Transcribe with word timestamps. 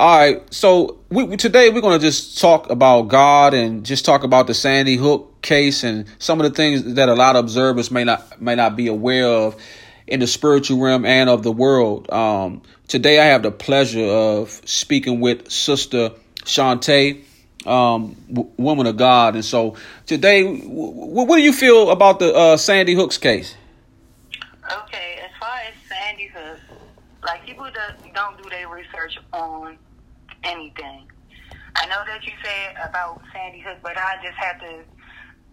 All 0.00 0.18
right, 0.18 0.52
so 0.52 0.98
we, 1.08 1.36
today 1.36 1.70
we're 1.70 1.80
going 1.80 2.00
to 2.00 2.04
just 2.04 2.40
talk 2.40 2.68
about 2.68 3.02
God 3.02 3.54
and 3.54 3.86
just 3.86 4.04
talk 4.04 4.24
about 4.24 4.48
the 4.48 4.54
Sandy 4.54 4.96
Hook 4.96 5.40
case 5.40 5.84
and 5.84 6.06
some 6.18 6.40
of 6.40 6.50
the 6.50 6.56
things 6.56 6.94
that 6.94 7.08
a 7.08 7.14
lot 7.14 7.36
of 7.36 7.44
observers 7.44 7.92
may 7.92 8.02
not 8.02 8.42
may 8.42 8.56
not 8.56 8.74
be 8.74 8.88
aware 8.88 9.28
of 9.28 9.54
in 10.08 10.18
the 10.18 10.26
spiritual 10.26 10.80
realm 10.80 11.04
and 11.04 11.30
of 11.30 11.44
the 11.44 11.52
world. 11.52 12.10
Um, 12.10 12.62
today 12.88 13.20
I 13.20 13.26
have 13.26 13.44
the 13.44 13.52
pleasure 13.52 14.04
of 14.04 14.60
speaking 14.64 15.20
with 15.20 15.48
Sister 15.52 16.10
Shantae, 16.42 17.22
um, 17.64 18.16
w- 18.32 18.50
woman 18.56 18.88
of 18.88 18.96
God, 18.96 19.36
and 19.36 19.44
so 19.44 19.76
today, 20.06 20.42
w- 20.42 20.66
what 20.66 21.36
do 21.36 21.42
you 21.42 21.52
feel 21.52 21.90
about 21.90 22.18
the 22.18 22.34
uh, 22.34 22.56
Sandy 22.56 22.94
Hook's 22.94 23.18
case? 23.18 23.54
Okay, 24.64 25.20
as 25.22 25.30
far 25.38 25.56
as 25.68 25.74
Sandy 25.88 26.26
Hook, 26.26 26.58
like 27.22 27.46
people 27.46 27.70
that 27.72 28.03
don't 28.14 28.40
do 28.42 28.48
their 28.48 28.68
research 28.68 29.18
on 29.32 29.76
anything. 30.44 31.10
I 31.76 31.86
know 31.86 32.02
that 32.06 32.24
you 32.24 32.32
said 32.42 32.76
about 32.88 33.20
Sandy 33.32 33.60
Hook, 33.60 33.78
but 33.82 33.98
I 33.98 34.16
just 34.22 34.38
have 34.38 34.60
to, 34.60 34.84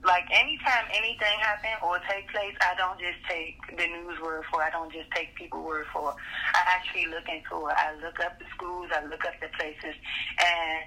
like, 0.03 0.23
anytime 0.31 0.85
anything 0.93 1.39
happen 1.41 1.71
or 1.83 1.99
take 2.09 2.29
place, 2.29 2.55
I 2.61 2.75
don't 2.77 2.99
just 2.99 3.17
take 3.27 3.57
the 3.75 3.88
news 3.88 4.19
word 4.21 4.43
for. 4.52 4.61
I 4.61 4.69
don't 4.69 4.91
just 4.91 5.09
take 5.11 5.35
people 5.35 5.63
word 5.63 5.88
for. 5.91 6.13
I 6.53 6.59
actually 6.67 7.07
look 7.07 7.27
into 7.27 7.67
it. 7.67 7.75
I 7.75 7.95
look 8.03 8.19
up 8.19 8.38
the 8.38 8.45
schools. 8.55 8.89
I 8.95 9.03
look 9.05 9.25
up 9.25 9.33
the 9.41 9.49
places, 9.57 9.95
and 10.39 10.83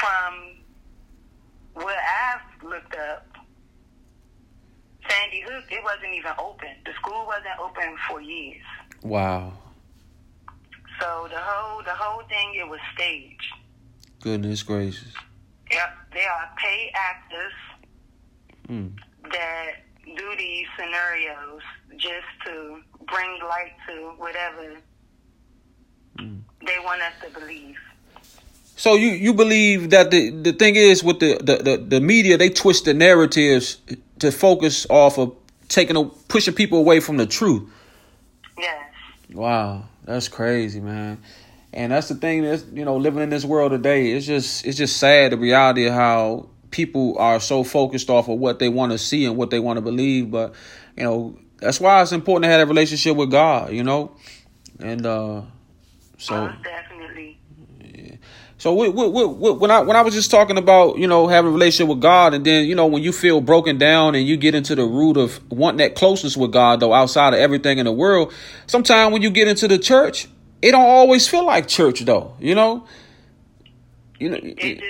from 0.00 0.56
what 1.74 1.96
I've 1.96 2.64
looked 2.64 2.94
up, 2.96 3.26
Sandy 5.08 5.42
Hook, 5.46 5.64
it 5.70 5.82
wasn't 5.84 6.14
even 6.14 6.32
open. 6.38 6.68
The 6.84 6.92
school 7.00 7.26
wasn't 7.26 7.58
open 7.62 7.96
for 8.08 8.20
years. 8.20 8.64
Wow. 9.02 9.52
So 11.00 11.28
the 11.30 11.38
whole 11.40 11.82
the 11.82 11.94
whole 11.94 12.22
thing 12.28 12.54
it 12.56 12.68
was 12.68 12.80
staged. 12.94 13.42
Goodness 14.20 14.62
gracious. 14.62 15.12
Yep, 15.70 15.90
they 16.14 16.24
are 16.24 16.48
paid 16.56 16.90
actors 16.94 17.52
Mm. 18.68 18.92
that 19.32 19.70
do 20.04 20.36
these 20.36 20.66
scenarios 20.78 21.62
just 21.96 22.26
to 22.44 22.80
bring 23.06 23.38
light 23.48 23.72
to 23.88 24.12
whatever 24.18 24.76
Mm. 26.18 26.40
they 26.66 26.78
want 26.84 27.00
us 27.00 27.12
to 27.24 27.38
believe. 27.40 27.76
So 28.76 28.94
you, 28.94 29.08
you 29.08 29.32
believe 29.34 29.90
that 29.90 30.10
the, 30.10 30.30
the 30.30 30.52
thing 30.52 30.76
is 30.76 31.02
with 31.02 31.18
the, 31.20 31.38
the, 31.42 31.62
the, 31.62 31.76
the 31.78 32.00
media 32.00 32.36
they 32.36 32.50
twist 32.50 32.84
the 32.84 32.92
narratives 32.94 33.78
to 34.18 34.30
focus 34.30 34.86
off 34.90 35.18
of 35.18 35.34
taking 35.68 35.96
a, 35.96 36.04
pushing 36.04 36.54
people 36.54 36.78
away 36.78 37.00
from 37.00 37.16
the 37.16 37.26
truth. 37.26 37.68
Yes. 38.58 38.84
Wow, 39.32 39.84
that's 40.08 40.26
crazy, 40.28 40.80
man. 40.80 41.22
And 41.70 41.92
that's 41.92 42.08
the 42.08 42.14
thing 42.14 42.42
that's 42.42 42.64
you 42.72 42.84
know 42.84 42.96
living 42.96 43.22
in 43.22 43.28
this 43.28 43.44
world 43.44 43.72
today. 43.72 44.12
It's 44.12 44.26
just 44.26 44.64
it's 44.64 44.78
just 44.78 44.96
sad 44.96 45.32
the 45.32 45.36
reality 45.36 45.86
of 45.86 45.92
how 45.92 46.48
people 46.70 47.18
are 47.18 47.40
so 47.40 47.62
focused 47.62 48.08
off 48.08 48.28
of 48.28 48.38
what 48.38 48.58
they 48.58 48.70
want 48.70 48.92
to 48.92 48.98
see 48.98 49.26
and 49.26 49.36
what 49.36 49.50
they 49.50 49.60
want 49.60 49.76
to 49.76 49.82
believe. 49.82 50.30
But 50.30 50.54
you 50.96 51.04
know 51.04 51.38
that's 51.58 51.78
why 51.78 52.00
it's 52.00 52.12
important 52.12 52.44
to 52.44 52.48
have 52.50 52.60
a 52.60 52.66
relationship 52.66 53.16
with 53.16 53.30
God. 53.30 53.70
You 53.72 53.84
know, 53.84 54.16
and 54.80 55.04
uh 55.04 55.42
so. 56.16 56.50
So 58.58 58.74
we, 58.74 58.88
we, 58.88 59.06
we, 59.06 59.52
when 59.52 59.70
I 59.70 59.80
when 59.80 59.96
I 59.96 60.02
was 60.02 60.14
just 60.14 60.32
talking 60.32 60.58
about 60.58 60.98
you 60.98 61.06
know 61.06 61.28
having 61.28 61.50
a 61.50 61.52
relationship 61.52 61.88
with 61.88 62.00
God, 62.00 62.34
and 62.34 62.44
then 62.44 62.66
you 62.66 62.74
know 62.74 62.86
when 62.86 63.04
you 63.04 63.12
feel 63.12 63.40
broken 63.40 63.78
down 63.78 64.16
and 64.16 64.26
you 64.26 64.36
get 64.36 64.56
into 64.56 64.74
the 64.74 64.84
root 64.84 65.16
of 65.16 65.40
wanting 65.50 65.78
that 65.78 65.94
closeness 65.94 66.36
with 66.36 66.52
God, 66.52 66.80
though 66.80 66.92
outside 66.92 67.34
of 67.34 67.38
everything 67.38 67.78
in 67.78 67.84
the 67.84 67.92
world, 67.92 68.32
sometimes 68.66 69.12
when 69.12 69.22
you 69.22 69.30
get 69.30 69.46
into 69.46 69.68
the 69.68 69.78
church, 69.78 70.26
it 70.60 70.72
don't 70.72 70.86
always 70.86 71.28
feel 71.28 71.46
like 71.46 71.68
church, 71.68 72.00
though. 72.00 72.34
You 72.40 72.56
know, 72.56 72.84
you 74.18 74.30
know. 74.30 74.38
It 74.42 74.82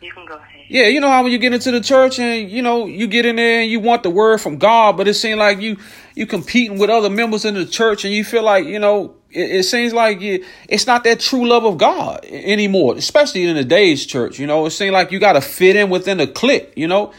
you 0.00 0.12
can 0.12 0.24
go 0.24 0.36
ahead. 0.36 0.64
Yeah, 0.68 0.86
you 0.86 1.00
know 1.00 1.08
how 1.08 1.24
when 1.24 1.32
you 1.32 1.38
get 1.38 1.52
into 1.52 1.70
the 1.70 1.80
church 1.80 2.18
and 2.18 2.50
you 2.50 2.62
know 2.62 2.86
you 2.86 3.06
get 3.06 3.26
in 3.26 3.36
there 3.36 3.60
and 3.60 3.70
you 3.70 3.80
want 3.80 4.02
the 4.02 4.10
word 4.10 4.40
from 4.40 4.56
God, 4.56 4.96
but 4.96 5.06
it 5.08 5.14
seems 5.14 5.38
like 5.38 5.60
you 5.60 5.76
you 6.14 6.24
competing 6.26 6.78
with 6.78 6.88
other 6.88 7.10
members 7.10 7.44
in 7.44 7.54
the 7.54 7.66
church 7.66 8.04
and 8.06 8.14
you 8.14 8.24
feel 8.24 8.44
like 8.44 8.64
you 8.64 8.78
know 8.78 9.15
it, 9.30 9.50
it 9.56 9.62
seems 9.64 9.92
like 9.92 10.18
it's 10.20 10.86
not 10.86 11.04
that 11.04 11.20
true 11.20 11.48
love 11.48 11.64
of 11.64 11.78
God 11.78 12.24
anymore, 12.24 12.96
especially 12.96 13.44
in 13.44 13.56
the 13.56 13.64
day's 13.64 14.04
church. 14.06 14.38
You 14.38 14.46
know, 14.46 14.66
it 14.66 14.70
seems 14.70 14.92
like 14.92 15.12
you 15.12 15.18
got 15.18 15.34
to 15.34 15.40
fit 15.40 15.76
in 15.76 15.90
within 15.90 16.20
a 16.20 16.26
clique. 16.26 16.72
You 16.76 16.88
know, 16.88 17.12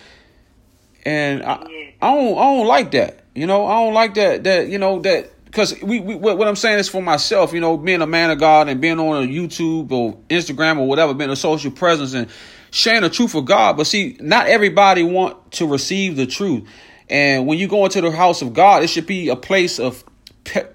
and 1.05 1.43
I, 1.43 1.53
I 2.01 2.13
don't 2.13 2.37
I 2.37 2.43
don't 2.55 2.67
like 2.67 2.91
that. 2.91 3.23
You 3.35 3.47
know, 3.47 3.65
I 3.65 3.83
don't 3.83 3.93
like 3.93 4.13
that 4.15 4.43
that 4.43 4.67
you 4.67 4.77
know 4.77 4.99
that 5.01 5.31
because 5.45 5.79
we, 5.81 5.99
we 5.99 6.15
what, 6.15 6.37
what 6.37 6.47
I'm 6.47 6.55
saying 6.55 6.79
is 6.79 6.89
for 6.89 7.01
myself. 7.01 7.53
You 7.53 7.61
know, 7.61 7.77
being 7.77 8.01
a 8.01 8.07
man 8.07 8.31
of 8.31 8.39
God 8.39 8.67
and 8.67 8.81
being 8.81 8.99
on 8.99 9.23
a 9.23 9.27
YouTube 9.27 9.91
or 9.91 10.17
Instagram 10.29 10.79
or 10.79 10.87
whatever, 10.87 11.13
being 11.13 11.29
a 11.29 11.35
social 11.35 11.71
presence 11.71 12.13
and 12.13 12.29
sharing 12.71 13.01
the 13.01 13.09
truth 13.09 13.35
of 13.35 13.45
God. 13.45 13.77
But 13.77 13.87
see, 13.87 14.17
not 14.19 14.47
everybody 14.47 15.03
want 15.03 15.51
to 15.53 15.67
receive 15.67 16.15
the 16.15 16.25
truth. 16.25 16.67
And 17.09 17.47
when 17.47 17.57
you 17.57 17.67
go 17.67 17.85
into 17.85 18.01
the 18.01 18.11
house 18.11 18.41
of 18.41 18.53
God, 18.53 18.83
it 18.83 18.87
should 18.87 19.07
be 19.07 19.29
a 19.29 19.35
place 19.35 19.79
of 19.79 20.03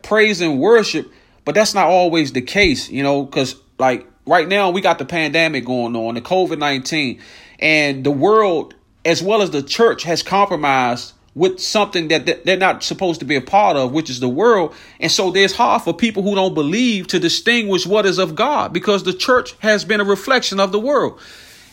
praise 0.02 0.40
and 0.40 0.58
worship. 0.58 1.12
But 1.44 1.54
that's 1.54 1.74
not 1.74 1.86
always 1.86 2.32
the 2.32 2.42
case, 2.42 2.88
you 2.90 3.02
know, 3.02 3.24
because 3.24 3.56
like 3.78 4.06
right 4.26 4.46
now 4.46 4.70
we 4.70 4.80
got 4.80 4.98
the 4.98 5.04
pandemic 5.04 5.64
going 5.64 5.96
on, 5.96 6.14
the 6.14 6.20
COVID 6.20 6.58
19, 6.58 7.20
and 7.58 8.04
the 8.04 8.10
world 8.10 8.74
as 9.04 9.22
well 9.22 9.42
as 9.42 9.50
the 9.50 9.62
church 9.62 10.04
has 10.04 10.22
compromised 10.22 11.12
with 11.34 11.58
something 11.58 12.08
that 12.08 12.44
they're 12.44 12.56
not 12.58 12.82
supposed 12.82 13.20
to 13.20 13.26
be 13.26 13.36
a 13.36 13.40
part 13.40 13.76
of, 13.76 13.92
which 13.92 14.10
is 14.10 14.20
the 14.20 14.28
world. 14.28 14.74
And 15.00 15.10
so 15.10 15.30
there's 15.30 15.54
hard 15.54 15.82
for 15.82 15.94
people 15.94 16.22
who 16.22 16.34
don't 16.34 16.54
believe 16.54 17.06
to 17.08 17.18
distinguish 17.18 17.86
what 17.86 18.04
is 18.04 18.18
of 18.18 18.34
God 18.34 18.72
because 18.72 19.02
the 19.02 19.14
church 19.14 19.54
has 19.60 19.84
been 19.84 20.00
a 20.00 20.04
reflection 20.04 20.60
of 20.60 20.72
the 20.72 20.78
world. 20.78 21.18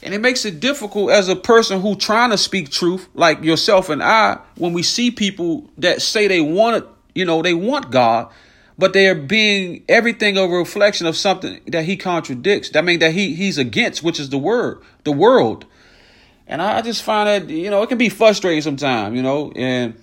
And 0.01 0.13
it 0.13 0.21
makes 0.21 0.45
it 0.45 0.61
difficult 0.61 1.11
as 1.11 1.27
a 1.27 1.35
person 1.35 1.81
who 1.81 1.97
trying 1.97 2.29
to 2.29 2.37
speak 2.37 2.69
truth, 2.69 3.09
like 3.13 3.43
yourself 3.43 3.89
and 3.89 4.01
I, 4.01 4.39
when 4.55 4.71
we 4.71 4.81
see 4.81 5.11
people 5.11 5.69
that 5.77 6.01
say 6.01 6.27
they 6.27 6.39
want 6.39 6.85
you 7.15 7.25
know, 7.25 7.41
they 7.41 7.53
want 7.53 7.91
God, 7.91 8.31
but 8.79 8.93
they're 8.93 9.13
being 9.13 9.83
everything 9.89 10.37
a 10.37 10.47
reflection 10.47 11.05
of 11.05 11.17
something 11.17 11.59
that 11.67 11.83
he 11.83 11.97
contradicts. 11.97 12.69
That 12.69 12.85
means 12.85 13.01
that 13.01 13.13
he 13.13 13.35
he's 13.35 13.57
against, 13.57 14.01
which 14.01 14.21
is 14.21 14.29
the 14.29 14.37
word, 14.37 14.81
the 15.03 15.11
world. 15.11 15.65
And 16.47 16.61
I, 16.61 16.77
I 16.77 16.81
just 16.81 17.03
find 17.03 17.27
that, 17.27 17.53
you 17.53 17.69
know, 17.69 17.83
it 17.83 17.87
can 17.87 17.97
be 17.97 18.07
frustrating 18.07 18.61
sometimes, 18.61 19.17
you 19.17 19.21
know, 19.21 19.51
and 19.53 20.01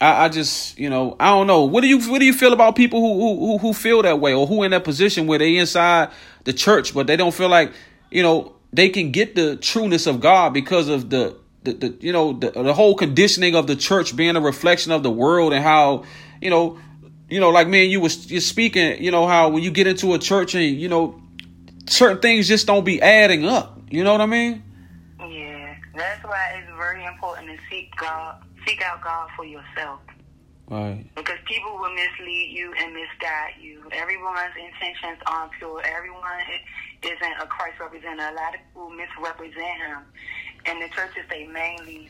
I, 0.00 0.24
I 0.24 0.28
just, 0.30 0.78
you 0.78 0.88
know, 0.88 1.16
I 1.20 1.26
don't 1.26 1.46
know. 1.46 1.64
What 1.64 1.82
do 1.82 1.86
you 1.86 2.00
what 2.10 2.18
do 2.18 2.24
you 2.24 2.32
feel 2.32 2.54
about 2.54 2.76
people 2.76 3.00
who 3.00 3.46
who 3.46 3.58
who 3.58 3.72
feel 3.74 4.00
that 4.02 4.18
way 4.20 4.32
or 4.32 4.46
who 4.46 4.62
in 4.62 4.70
that 4.70 4.84
position 4.84 5.26
where 5.26 5.38
they 5.38 5.58
inside 5.58 6.08
the 6.44 6.54
church 6.54 6.94
but 6.94 7.06
they 7.06 7.16
don't 7.16 7.34
feel 7.34 7.50
like, 7.50 7.72
you 8.10 8.22
know, 8.22 8.56
they 8.72 8.88
can 8.88 9.10
get 9.10 9.34
the 9.34 9.56
trueness 9.56 10.06
of 10.06 10.20
God 10.20 10.54
because 10.54 10.88
of 10.88 11.10
the 11.10 11.36
the, 11.64 11.72
the 11.74 11.96
you 12.00 12.12
know 12.12 12.32
the, 12.32 12.50
the 12.52 12.72
whole 12.72 12.94
conditioning 12.94 13.54
of 13.54 13.66
the 13.66 13.76
church 13.76 14.16
being 14.16 14.34
a 14.34 14.40
reflection 14.40 14.92
of 14.92 15.02
the 15.02 15.10
world 15.10 15.52
and 15.52 15.62
how 15.62 16.04
you 16.40 16.48
know 16.48 16.78
you 17.28 17.40
know 17.40 17.50
like 17.50 17.68
me 17.68 17.84
and 17.84 17.92
you 17.92 18.00
was 18.00 18.26
just 18.26 18.48
speaking 18.48 19.02
you 19.02 19.10
know 19.10 19.26
how 19.26 19.48
when 19.48 19.62
you 19.62 19.70
get 19.70 19.86
into 19.86 20.14
a 20.14 20.18
church 20.18 20.54
and 20.54 20.64
you 20.64 20.88
know 20.88 21.20
certain 21.88 22.20
things 22.20 22.48
just 22.48 22.66
don't 22.66 22.84
be 22.84 23.00
adding 23.00 23.46
up 23.46 23.80
you 23.90 24.02
know 24.04 24.12
what 24.12 24.20
I 24.20 24.26
mean 24.26 24.62
Yeah, 25.20 25.74
that's 25.94 26.24
why 26.24 26.60
it's 26.60 26.70
very 26.76 27.04
important 27.04 27.48
to 27.48 27.56
seek 27.70 27.94
God, 27.96 28.42
seek 28.66 28.82
out 28.82 29.02
God 29.02 29.28
for 29.36 29.44
yourself. 29.44 30.00
right 30.68 31.04
Because 31.16 31.38
people 31.46 31.76
will 31.78 31.94
mislead 31.94 32.50
you 32.52 32.72
and 32.80 32.92
misguide 32.94 33.54
you. 33.60 33.82
Everyone's 33.92 34.54
intentions 34.56 35.18
aren't 35.26 35.52
pure. 35.52 35.82
Everyone 35.84 36.40
isn't 37.02 37.36
a 37.40 37.46
Christ 37.46 37.78
representative. 37.80 38.32
A 38.32 38.34
lot 38.34 38.54
of 38.54 38.60
people 38.66 38.90
misrepresent 38.90 39.78
him. 39.86 39.98
And 40.66 40.80
the 40.82 40.88
churches, 40.88 41.24
they 41.28 41.46
mainly, 41.46 42.08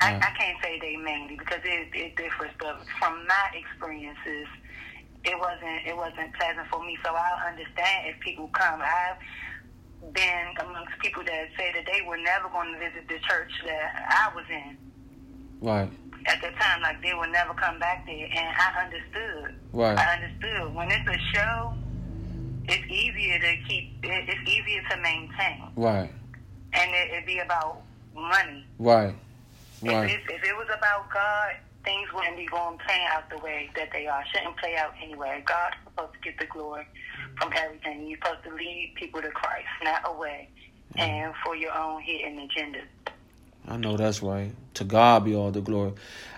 I, 0.00 0.16
I 0.16 0.30
can't 0.38 0.58
say 0.62 0.78
they 0.80 0.96
mainly 0.96 1.36
because 1.36 1.60
it, 1.64 1.88
it 1.92 2.16
differs, 2.16 2.50
but 2.58 2.80
from 2.98 3.26
my 3.26 3.46
experiences, 3.54 4.46
it 5.24 5.38
wasn't 5.38 5.86
it 5.86 5.96
wasn't 5.96 6.34
pleasant 6.34 6.66
for 6.70 6.84
me. 6.84 6.96
So 7.04 7.14
I 7.14 7.50
understand 7.50 8.08
if 8.08 8.20
people 8.20 8.48
come. 8.54 8.80
I've 8.80 10.12
been 10.14 10.54
amongst 10.60 10.98
people 11.00 11.22
that 11.24 11.48
say 11.58 11.72
that 11.74 11.84
they 11.84 12.00
were 12.06 12.16
never 12.16 12.48
going 12.48 12.72
to 12.72 12.78
visit 12.78 13.06
the 13.08 13.18
church 13.28 13.52
that 13.66 14.06
I 14.08 14.34
was 14.34 14.44
in 14.48 14.76
right 15.60 15.90
at 16.26 16.40
the 16.40 16.50
time, 16.58 16.82
like 16.82 17.02
they 17.02 17.14
would 17.14 17.30
never 17.30 17.54
come 17.54 17.78
back 17.78 18.06
there, 18.06 18.28
and 18.30 18.56
I 18.56 18.84
understood. 18.84 19.54
Right. 19.72 19.98
I 19.98 20.16
understood. 20.16 20.74
When 20.74 20.90
it's 20.90 21.08
a 21.08 21.18
show, 21.36 21.74
it's 22.64 22.90
easier 22.90 23.38
to 23.38 23.56
keep. 23.68 23.98
It's 24.02 24.48
easier 24.48 24.82
to 24.90 24.96
maintain, 24.96 25.68
right 25.76 26.10
and 26.72 26.90
it, 26.90 27.12
it'd 27.12 27.26
be 27.26 27.38
about 27.38 27.82
money. 28.14 28.66
right 28.78 29.14
If, 29.82 29.88
right 29.90 30.10
it, 30.10 30.20
if 30.28 30.44
it 30.44 30.56
was 30.56 30.68
about 30.76 31.10
God, 31.12 31.54
things 31.84 32.08
wouldn't 32.12 32.36
be 32.36 32.46
going 32.46 32.78
playing 32.86 33.06
out 33.10 33.28
the 33.30 33.38
way 33.38 33.70
that 33.76 33.88
they 33.92 34.06
are. 34.06 34.22
Shouldn't 34.32 34.56
play 34.58 34.76
out 34.76 34.92
anyway. 35.02 35.42
God's 35.46 35.76
supposed 35.84 36.12
to 36.14 36.20
get 36.20 36.38
the 36.38 36.46
glory 36.46 36.86
from 37.38 37.52
everything. 37.56 38.06
You're 38.06 38.18
supposed 38.22 38.44
to 38.44 38.54
lead 38.54 38.92
people 38.96 39.22
to 39.22 39.30
Christ, 39.30 39.68
not 39.82 40.02
away, 40.04 40.48
and 40.96 41.32
for 41.44 41.56
your 41.56 41.72
own 41.76 42.02
hidden 42.02 42.38
agenda. 42.40 42.80
I 43.68 43.76
know 43.76 43.96
that's 43.96 44.22
right. 44.22 44.52
To 44.74 44.84
God 44.84 45.24
be 45.24 45.34
all 45.34 45.50
the 45.50 45.60
glory. 45.60 45.92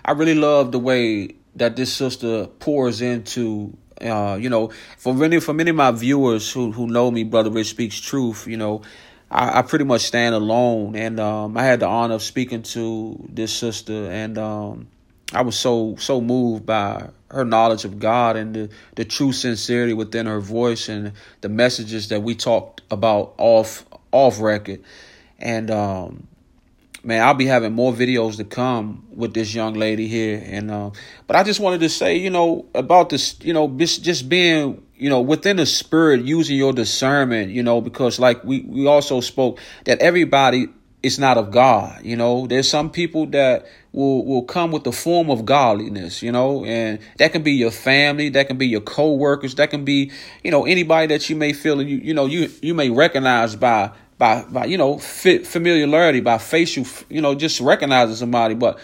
I 0.05 0.11
really 0.11 0.35
love 0.35 0.71
the 0.71 0.79
way 0.79 1.35
that 1.55 1.75
this 1.75 1.91
sister 1.93 2.47
pours 2.47 3.01
into 3.01 3.77
Uh, 4.01 4.37
you 4.41 4.49
know, 4.49 4.71
for 4.97 5.13
many 5.13 5.39
for 5.39 5.53
many 5.53 5.69
of 5.69 5.75
my 5.77 5.91
viewers 5.91 6.51
who 6.51 6.71
who 6.73 6.87
know 6.87 7.11
me, 7.11 7.23
Brother 7.23 7.51
Rich 7.51 7.69
speaks 7.69 8.01
truth. 8.01 8.47
You 8.47 8.57
know, 8.57 8.81
I, 9.33 9.59
I 9.59 9.61
pretty 9.63 9.85
much 9.85 10.01
stand 10.01 10.35
alone, 10.35 10.95
and 10.95 11.19
um, 11.19 11.57
I 11.57 11.63
had 11.63 11.79
the 11.79 11.87
honor 11.87 12.15
of 12.15 12.23
speaking 12.23 12.61
to 12.63 13.17
this 13.27 13.51
sister, 13.51 14.09
and 14.11 14.37
um, 14.37 14.87
I 15.33 15.41
was 15.41 15.57
so 15.57 15.95
so 15.97 16.21
moved 16.21 16.65
by 16.67 17.09
her 17.31 17.43
knowledge 17.43 17.83
of 17.83 17.99
God 17.99 18.35
and 18.35 18.55
the, 18.55 18.69
the 18.95 19.03
true 19.03 19.31
sincerity 19.31 19.93
within 19.93 20.27
her 20.27 20.39
voice 20.39 20.87
and 20.87 21.13
the 21.41 21.49
messages 21.49 22.09
that 22.09 22.21
we 22.21 22.35
talked 22.35 22.81
about 22.91 23.33
off 23.39 23.85
off 24.11 24.39
record. 24.39 24.83
And 25.39 25.71
um, 25.71 26.27
man, 27.03 27.23
I'll 27.23 27.33
be 27.33 27.47
having 27.47 27.73
more 27.73 27.91
videos 27.91 28.37
to 28.37 28.43
come 28.43 29.07
with 29.15 29.33
this 29.33 29.53
young 29.55 29.73
lady 29.73 30.07
here. 30.07 30.43
And 30.45 30.69
uh, 30.69 30.91
but 31.25 31.35
I 31.35 31.43
just 31.43 31.59
wanted 31.59 31.79
to 31.81 31.89
say, 31.89 32.17
you 32.17 32.29
know, 32.29 32.67
about 32.75 33.09
this, 33.09 33.35
you 33.41 33.53
know, 33.53 33.67
just 33.67 34.03
just 34.03 34.29
being, 34.29 34.85
you 35.03 35.09
know, 35.09 35.19
within 35.19 35.57
the 35.57 35.65
spirit, 35.65 36.21
using 36.21 36.55
your 36.55 36.71
discernment, 36.71 37.51
you 37.51 37.61
know, 37.61 37.81
because 37.81 38.19
like 38.19 38.41
we 38.45 38.61
we 38.61 38.87
also 38.87 39.19
spoke 39.19 39.59
that 39.83 39.99
everybody 39.99 40.67
is 41.03 41.19
not 41.19 41.37
of 41.37 41.51
God. 41.51 42.05
You 42.05 42.15
know, 42.15 42.47
there's 42.47 42.69
some 42.69 42.89
people 42.89 43.25
that 43.27 43.65
will 43.91 44.23
will 44.23 44.43
come 44.43 44.71
with 44.71 44.85
the 44.85 44.93
form 44.93 45.29
of 45.29 45.43
godliness, 45.43 46.23
you 46.23 46.31
know, 46.31 46.63
and 46.63 46.99
that 47.17 47.33
can 47.33 47.43
be 47.43 47.51
your 47.51 47.69
family, 47.69 48.29
that 48.29 48.47
can 48.47 48.57
be 48.57 48.65
your 48.65 48.79
co-workers, 48.79 49.55
that 49.55 49.71
can 49.71 49.83
be, 49.83 50.09
you 50.41 50.51
know, 50.51 50.65
anybody 50.65 51.07
that 51.07 51.29
you 51.29 51.35
may 51.35 51.51
feel 51.51 51.81
you 51.81 51.97
you 51.97 52.13
know 52.13 52.25
you 52.25 52.49
you 52.61 52.73
may 52.73 52.89
recognize 52.89 53.57
by 53.57 53.91
by 54.17 54.45
by 54.45 54.63
you 54.63 54.77
know 54.77 54.99
familiarity 54.99 56.21
by 56.21 56.37
facial 56.37 56.85
you 57.09 57.19
know 57.19 57.35
just 57.35 57.59
recognizing 57.59 58.15
somebody 58.15 58.55
but 58.55 58.79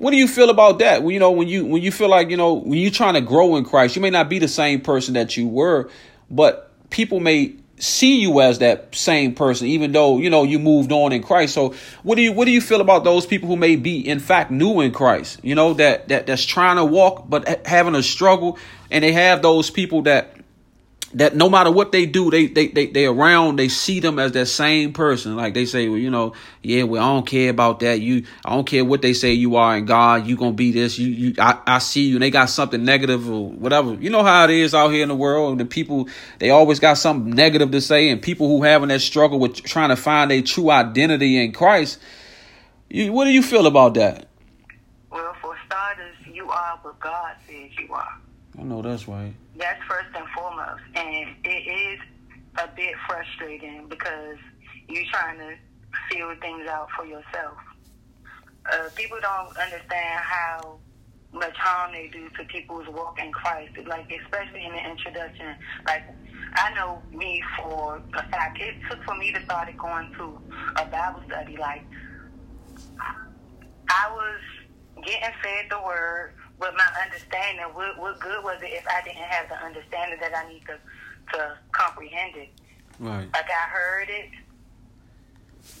what 0.00 0.12
do 0.12 0.16
you 0.16 0.26
feel 0.26 0.48
about 0.48 0.78
that? 0.78 1.02
When 1.02 1.12
you 1.12 1.20
know 1.20 1.30
when 1.30 1.46
you 1.46 1.66
when 1.66 1.82
you 1.82 1.92
feel 1.92 2.08
like 2.08 2.30
you 2.30 2.36
know 2.38 2.54
when 2.54 2.78
you're 2.78 2.90
trying 2.90 3.14
to 3.14 3.20
grow 3.20 3.56
in 3.56 3.64
Christ 3.64 3.96
you 3.96 4.02
may 4.02 4.08
not 4.08 4.30
be 4.30 4.38
the 4.38 4.48
same 4.48 4.80
person 4.80 5.14
that 5.14 5.36
you 5.36 5.46
were 5.46 5.90
but 6.30 6.70
people 6.88 7.20
may 7.20 7.54
see 7.76 8.20
you 8.20 8.40
as 8.40 8.60
that 8.60 8.94
same 8.94 9.34
person 9.34 9.66
even 9.66 9.92
though 9.92 10.18
you 10.18 10.30
know 10.30 10.42
you 10.42 10.58
moved 10.58 10.90
on 10.90 11.12
in 11.12 11.22
Christ. 11.22 11.52
So 11.52 11.74
what 12.02 12.14
do 12.14 12.22
you 12.22 12.32
what 12.32 12.46
do 12.46 12.50
you 12.50 12.62
feel 12.62 12.80
about 12.80 13.04
those 13.04 13.26
people 13.26 13.46
who 13.46 13.56
may 13.56 13.76
be 13.76 14.00
in 14.00 14.20
fact 14.20 14.50
new 14.50 14.80
in 14.80 14.90
Christ? 14.92 15.38
You 15.42 15.54
know 15.54 15.74
that 15.74 16.08
that 16.08 16.26
that's 16.26 16.46
trying 16.46 16.76
to 16.76 16.84
walk 16.84 17.28
but 17.28 17.66
having 17.66 17.94
a 17.94 18.02
struggle 18.02 18.58
and 18.90 19.04
they 19.04 19.12
have 19.12 19.42
those 19.42 19.68
people 19.68 20.02
that 20.02 20.34
that 21.14 21.34
no 21.34 21.50
matter 21.50 21.72
what 21.72 21.90
they 21.90 22.06
do, 22.06 22.30
they 22.30 22.46
they 22.46 22.68
they 22.68 22.86
they 22.86 23.06
around, 23.06 23.58
they 23.58 23.68
see 23.68 23.98
them 23.98 24.18
as 24.20 24.32
that 24.32 24.46
same 24.46 24.92
person. 24.92 25.36
Like 25.36 25.54
they 25.54 25.64
say, 25.64 25.88
well, 25.88 25.98
you 25.98 26.10
know, 26.10 26.34
yeah, 26.62 26.84
well, 26.84 27.02
I 27.02 27.06
don't 27.08 27.26
care 27.26 27.50
about 27.50 27.80
that. 27.80 28.00
You, 28.00 28.24
I 28.44 28.50
don't 28.50 28.66
care 28.66 28.84
what 28.84 29.02
they 29.02 29.12
say 29.12 29.32
you 29.32 29.56
are 29.56 29.76
in 29.76 29.86
God. 29.86 30.26
You 30.26 30.36
gonna 30.36 30.52
be 30.52 30.70
this. 30.70 30.98
You, 30.98 31.08
you, 31.08 31.34
I, 31.38 31.58
I 31.66 31.78
see 31.78 32.06
you. 32.06 32.16
And 32.16 32.22
they 32.22 32.30
got 32.30 32.46
something 32.46 32.84
negative 32.84 33.28
or 33.28 33.50
whatever. 33.50 33.94
You 33.94 34.10
know 34.10 34.22
how 34.22 34.44
it 34.44 34.50
is 34.50 34.72
out 34.72 34.90
here 34.90 35.02
in 35.02 35.08
the 35.08 35.16
world. 35.16 35.58
The 35.58 35.64
people, 35.64 36.08
they 36.38 36.50
always 36.50 36.78
got 36.78 36.94
something 36.94 37.32
negative 37.32 37.72
to 37.72 37.80
say. 37.80 38.08
And 38.10 38.22
people 38.22 38.46
who 38.46 38.62
having 38.62 38.88
that 38.88 39.00
struggle 39.00 39.40
with 39.40 39.56
trying 39.56 39.88
to 39.88 39.96
find 39.96 40.30
a 40.30 40.42
true 40.42 40.70
identity 40.70 41.42
in 41.42 41.52
Christ. 41.52 41.98
You, 42.88 43.12
what 43.12 43.24
do 43.24 43.30
you 43.30 43.42
feel 43.42 43.66
about 43.66 43.94
that? 43.94 44.28
Well, 45.10 45.34
for 45.40 45.56
starters, 45.66 46.14
you 46.32 46.48
are 46.48 46.78
what 46.82 47.00
God 47.00 47.34
says 47.48 47.70
you 47.78 47.92
are. 47.92 48.19
I 48.60 48.62
know 48.62 48.82
that's 48.82 49.08
right. 49.08 49.32
That's 49.56 49.82
first 49.88 50.08
and 50.14 50.28
foremost. 50.36 50.82
And 50.94 51.34
it 51.44 51.48
is 51.48 52.00
a 52.58 52.68
bit 52.76 52.94
frustrating 53.08 53.86
because 53.88 54.36
you're 54.86 55.04
trying 55.10 55.38
to 55.38 55.54
figure 56.10 56.36
things 56.36 56.68
out 56.68 56.88
for 56.94 57.06
yourself. 57.06 57.56
Uh, 58.70 58.90
people 58.94 59.18
don't 59.22 59.56
understand 59.56 60.20
how 60.20 60.78
much 61.32 61.56
harm 61.56 61.92
they 61.92 62.08
do 62.08 62.28
to 62.36 62.44
people's 62.44 62.86
walk 62.88 63.18
in 63.18 63.32
Christ. 63.32 63.72
Like, 63.86 64.12
especially 64.24 64.66
in 64.66 64.72
the 64.72 64.90
introduction. 64.90 65.56
Like, 65.86 66.02
I 66.54 66.74
know 66.74 67.00
me 67.12 67.42
for 67.56 68.02
a 68.12 68.28
fact. 68.28 68.60
It 68.60 68.74
took 68.90 69.02
for 69.04 69.14
me 69.14 69.32
to 69.32 69.42
start 69.44 69.74
going 69.78 70.12
to 70.18 70.38
a 70.76 70.84
Bible 70.84 71.22
study. 71.26 71.56
Like, 71.56 71.82
I 73.88 74.10
was 74.10 74.40
getting 75.02 75.30
fed 75.42 75.66
the 75.70 75.80
word 75.82 76.34
with 76.60 76.74
my 76.76 77.02
understanding, 77.02 77.64
what, 77.72 77.98
what 77.98 78.20
good 78.20 78.44
was 78.44 78.58
it 78.62 78.72
if 78.72 78.84
I 78.86 79.02
didn't 79.02 79.24
have 79.24 79.48
the 79.48 79.56
understanding 79.64 80.18
that 80.20 80.36
I 80.36 80.48
need 80.52 80.62
to 80.66 80.76
to 81.32 81.56
comprehend 81.72 82.36
it? 82.36 82.50
Right. 82.98 83.28
Like 83.32 83.48
I 83.48 83.68
heard 83.70 84.08
it, 84.10 84.30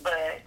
but 0.02 0.40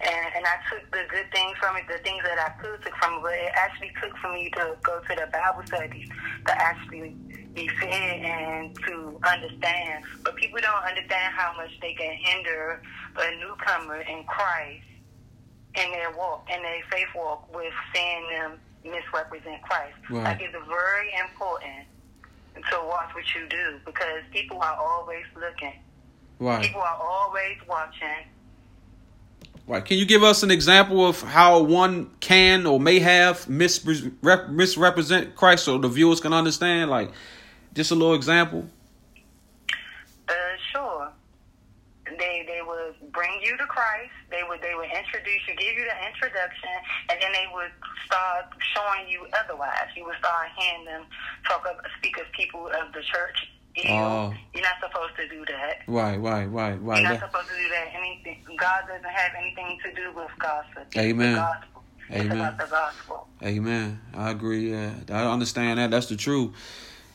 and 0.00 0.26
and 0.34 0.44
I 0.44 0.58
took 0.68 0.90
the 0.90 1.04
good 1.08 1.30
things 1.32 1.56
from 1.58 1.76
it, 1.76 1.84
the 1.86 2.02
things 2.02 2.22
that 2.24 2.38
I 2.38 2.50
could 2.60 2.82
take 2.82 2.96
from 2.96 3.14
it. 3.14 3.22
But 3.22 3.34
it 3.34 3.52
actually 3.54 3.92
took 4.02 4.16
for 4.18 4.32
me 4.32 4.50
to 4.56 4.76
go 4.82 5.00
to 5.00 5.14
the 5.14 5.28
Bible 5.30 5.62
studies 5.66 6.08
to 6.46 6.52
actually 6.60 7.14
be 7.54 7.68
fed 7.80 8.26
and 8.26 8.74
to 8.88 9.20
understand. 9.22 10.04
But 10.24 10.34
people 10.34 10.58
don't 10.60 10.82
understand 10.82 11.32
how 11.34 11.54
much 11.56 11.70
they 11.80 11.94
can 11.94 12.12
hinder 12.18 12.82
a 13.16 13.30
newcomer 13.38 14.00
in 14.00 14.24
Christ 14.24 14.82
in 15.76 15.90
their 15.92 16.10
walk, 16.12 16.48
in 16.54 16.62
their 16.62 16.82
faith 16.90 17.08
walk, 17.14 17.54
with 17.54 17.72
seeing 17.94 18.28
them 18.30 18.58
misrepresent 18.84 19.62
Christ. 19.62 19.96
Right. 20.10 20.24
Like 20.24 20.40
it's 20.40 20.54
very 20.68 21.12
important 21.20 21.86
to 22.54 22.86
watch 22.86 23.14
what 23.14 23.24
you 23.34 23.48
do 23.48 23.80
because 23.84 24.22
people 24.30 24.60
are 24.60 24.76
always 24.76 25.24
looking. 25.34 25.72
Right. 26.38 26.62
People 26.62 26.82
are 26.82 26.98
always 27.00 27.56
watching. 27.68 28.28
Right. 29.66 29.84
Can 29.84 29.96
you 29.96 30.04
give 30.04 30.22
us 30.22 30.42
an 30.42 30.50
example 30.50 31.06
of 31.06 31.22
how 31.22 31.62
one 31.62 32.10
can 32.20 32.66
or 32.66 32.78
may 32.78 32.98
have 32.98 33.46
misrep- 33.46 34.50
misrepresent 34.50 35.36
Christ 35.36 35.64
so 35.64 35.78
the 35.78 35.88
viewers 35.88 36.20
can 36.20 36.34
understand? 36.34 36.90
Like, 36.90 37.12
just 37.72 37.90
a 37.90 37.94
little 37.94 38.14
example. 38.14 38.68
Uh, 40.28 40.32
sure. 40.72 41.10
They 42.06 42.44
they 42.46 42.60
would 42.66 43.12
bring 43.12 43.40
you 43.42 43.56
to 43.56 43.64
Christ. 43.64 44.12
They 44.34 44.42
would 44.42 44.60
they 44.60 44.74
would 44.74 44.90
introduce 44.90 45.46
you, 45.46 45.54
give 45.54 45.78
you 45.78 45.86
the 45.86 45.98
introduction, 46.10 46.74
and 47.08 47.22
then 47.22 47.30
they 47.30 47.46
would 47.54 47.70
start 48.06 48.50
showing 48.74 49.06
you 49.06 49.22
otherwise. 49.38 49.94
You 49.94 50.04
would 50.06 50.18
start 50.18 50.50
hearing 50.58 50.84
them 50.84 51.06
talk 51.46 51.62
of 51.70 51.78
speak 51.98 52.18
of 52.18 52.26
people 52.32 52.66
of 52.66 52.90
the 52.92 53.02
church. 53.02 53.46
You, 53.76 53.90
oh. 53.90 54.34
You're 54.52 54.62
not 54.62 54.82
supposed 54.82 55.14
to 55.16 55.28
do 55.28 55.44
that. 55.46 55.82
Right, 55.86 56.16
right, 56.16 56.46
right, 56.46 56.74
right. 56.82 57.00
You're 57.00 57.10
not 57.10 57.20
supposed 57.20 57.48
to 57.48 57.56
do 57.56 57.68
that. 57.70 57.94
Anything 57.94 58.38
God 58.58 58.82
doesn't 58.88 59.04
have 59.04 59.32
anything 59.38 59.78
to 59.84 59.94
do 59.94 60.12
with 60.14 60.30
gossip. 60.38 60.96
Amen. 60.96 61.36
gospel. 61.36 61.82
Amen. 62.10 62.26
It's 62.26 62.34
about 62.34 62.58
the 62.58 62.66
gospel. 62.66 63.28
Amen. 63.42 64.00
I 64.14 64.30
agree. 64.30 64.72
Yeah, 64.72 64.94
I 65.10 65.32
understand 65.32 65.78
that. 65.78 65.90
That's 65.90 66.06
the 66.06 66.16
truth. 66.16 66.52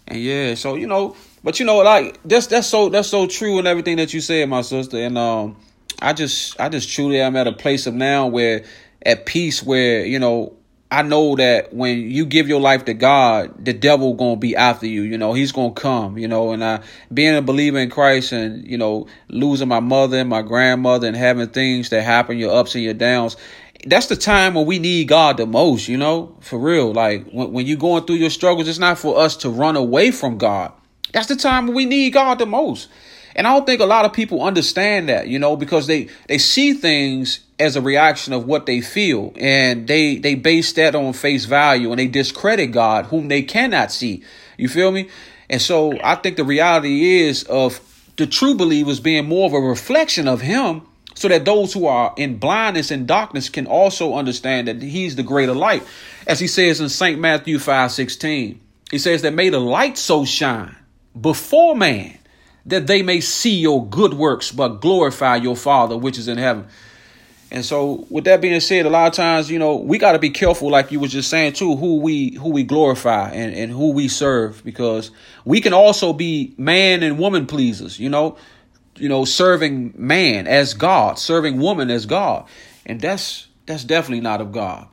And 0.08 0.20
yeah, 0.20 0.56
so 0.56 0.76
you 0.76 0.88
know, 0.88 1.16
but 1.44 1.60
you 1.60 1.66
know, 1.66 1.78
like 1.78 2.20
that's 2.24 2.48
that's 2.48 2.68
so 2.68 2.90
that's 2.90 3.10
so 3.10 3.28
true 3.28 3.60
and 3.60 3.68
everything 3.68 3.98
that 3.98 4.14
you 4.14 4.22
said, 4.22 4.50
my 4.50 4.62
sister. 4.62 4.98
And 4.98 5.18
um, 5.18 5.58
I 6.02 6.14
just 6.14 6.60
I 6.60 6.70
just 6.70 6.90
truly 6.90 7.20
am 7.20 7.36
at 7.36 7.48
a 7.48 7.52
place 7.52 7.88
of 7.88 7.94
now 7.94 8.28
where 8.28 8.64
at 9.06 9.26
peace 9.26 9.64
where 9.64 10.06
you 10.06 10.20
know 10.20 10.56
I 10.92 11.04
know 11.04 11.36
that 11.36 11.72
when 11.72 12.10
you 12.10 12.26
give 12.26 12.48
your 12.48 12.60
life 12.60 12.86
to 12.86 12.96
God, 12.96 13.64
the 13.64 13.74
devil 13.74 14.16
gonna 14.16 14.38
be 14.38 14.56
after 14.56 14.88
you. 14.88 15.04
You 15.04 15.20
know, 15.20 15.34
he's 15.34 15.52
gonna 15.52 15.74
come. 15.74 16.18
You 16.18 16.28
know, 16.28 16.52
and 16.52 16.64
I 16.64 16.82
being 17.14 17.36
a 17.36 17.44
believer 17.44 17.78
in 17.78 17.90
Christ 17.90 18.32
and 18.32 18.68
you 18.68 18.78
know 18.78 19.08
losing 19.28 19.68
my 19.68 19.82
mother 19.82 20.18
and 20.18 20.30
my 20.30 20.42
grandmother 20.42 21.08
and 21.08 21.16
having 21.16 21.48
things 21.48 21.90
that 21.90 22.02
happen, 22.02 22.38
your 22.38 22.56
ups 22.56 22.76
and 22.76 22.84
your 22.84 22.96
downs. 22.96 23.38
That's 23.86 24.08
the 24.08 24.18
time 24.18 24.56
when 24.56 24.66
we 24.66 24.78
need 24.78 25.08
God 25.08 25.38
the 25.38 25.46
most. 25.46 25.88
You 25.88 25.98
know, 25.98 26.36
for 26.42 26.58
real. 26.58 26.92
Like 26.92 27.30
when 27.30 27.52
when 27.54 27.68
you're 27.68 27.78
going 27.78 28.06
through 28.06 28.16
your 28.16 28.32
struggles, 28.32 28.68
it's 28.68 28.80
not 28.80 28.98
for 28.98 29.20
us 29.20 29.38
to 29.38 29.50
run 29.50 29.76
away 29.76 30.10
from 30.10 30.40
God. 30.40 30.72
That's 31.12 31.28
the 31.28 31.36
time 31.36 31.68
when 31.68 31.76
we 31.76 31.86
need 31.86 32.14
God 32.14 32.40
the 32.40 32.46
most. 32.46 32.88
And 33.40 33.48
I 33.48 33.54
don't 33.54 33.66
think 33.66 33.80
a 33.80 33.86
lot 33.86 34.04
of 34.04 34.12
people 34.12 34.44
understand 34.44 35.08
that, 35.08 35.30
you 35.30 35.40
know, 35.40 35.56
because 35.56 35.88
they 35.88 36.10
they 36.28 36.38
see 36.38 36.74
things 36.74 37.40
as 37.58 37.78
a 37.78 37.82
reaction 37.82 38.34
of 38.34 38.46
what 38.46 38.66
they 38.66 38.82
feel 38.82 39.32
and 39.38 39.88
they 39.88 40.18
they 40.18 40.36
base 40.36 40.74
that 40.74 40.94
on 40.94 41.14
face 41.14 41.46
value 41.46 41.90
and 41.92 41.98
they 41.98 42.08
discredit 42.08 42.74
God 42.74 43.06
whom 43.06 43.30
they 43.30 43.42
cannot 43.42 43.94
see. 43.94 44.24
You 44.58 44.68
feel 44.68 44.92
me? 44.92 45.08
And 45.50 45.62
so 45.62 45.98
I 46.04 46.16
think 46.16 46.36
the 46.36 46.44
reality 46.44 47.22
is 47.22 47.44
of 47.44 47.80
the 48.18 48.28
true 48.28 48.56
believers 48.56 49.00
being 49.00 49.30
more 49.30 49.48
of 49.48 49.54
a 49.54 49.60
reflection 49.62 50.28
of 50.28 50.42
him 50.42 50.82
so 51.16 51.30
that 51.30 51.46
those 51.46 51.72
who 51.72 51.86
are 51.86 52.14
in 52.18 52.40
blindness 52.40 52.92
and 52.92 53.08
darkness 53.08 53.48
can 53.48 53.68
also 53.68 54.16
understand 54.16 54.68
that 54.68 54.82
he's 54.82 55.16
the 55.16 55.24
greater 55.24 55.56
light. 55.56 55.84
As 56.28 56.42
he 56.42 56.48
says 56.48 56.82
in 56.82 56.90
St. 56.90 57.18
Matthew 57.18 57.58
5 57.58 57.90
16, 57.90 58.60
he 58.92 58.98
says 58.98 59.22
that 59.22 59.34
may 59.34 59.48
the 59.48 59.62
light 59.62 59.98
so 59.98 60.26
shine 60.26 60.76
before 61.18 61.74
man 61.74 62.19
that 62.66 62.88
they 62.88 63.02
may 63.02 63.22
see 63.22 63.58
your 63.58 63.86
good 63.88 64.14
works 64.14 64.52
but 64.52 64.82
glorify 64.82 65.36
your 65.36 65.56
Father 65.56 65.98
which 65.98 66.18
is 66.18 66.28
in 66.28 66.38
heaven. 66.38 66.68
And 67.52 67.66
so, 67.66 68.06
with 68.10 68.26
that 68.26 68.42
being 68.42 68.60
said, 68.60 68.86
a 68.86 68.92
lot 68.92 69.08
of 69.08 69.14
times, 69.14 69.50
you 69.50 69.58
know, 69.58 69.76
we 69.76 69.98
got 69.98 70.12
to 70.12 70.20
be 70.20 70.30
careful, 70.30 70.70
like 70.70 70.92
you 70.92 71.00
were 71.00 71.08
just 71.08 71.32
saying 71.32 71.54
too, 71.54 71.76
who 71.76 71.98
we 71.98 72.36
who 72.36 72.50
we 72.50 72.64
glorify 72.64 73.32
and 73.32 73.56
and 73.56 73.72
who 73.72 73.92
we 73.92 74.08
serve, 74.08 74.64
because 74.64 75.10
we 75.46 75.60
can 75.60 75.74
also 75.74 76.14
be 76.14 76.54
man 76.58 77.02
and 77.02 77.18
woman 77.18 77.48
pleasers, 77.48 78.00
you 78.00 78.10
know, 78.10 78.38
you 78.96 79.10
know, 79.10 79.26
serving 79.26 79.94
man 79.98 80.46
as 80.46 80.76
God, 80.76 81.18
serving 81.18 81.60
woman 81.60 81.90
as 81.90 82.06
God, 82.06 82.48
and 82.86 83.02
that's 83.02 83.48
that's 83.66 83.84
definitely 83.84 84.22
not 84.22 84.42
of 84.42 84.52
God. 84.52 84.88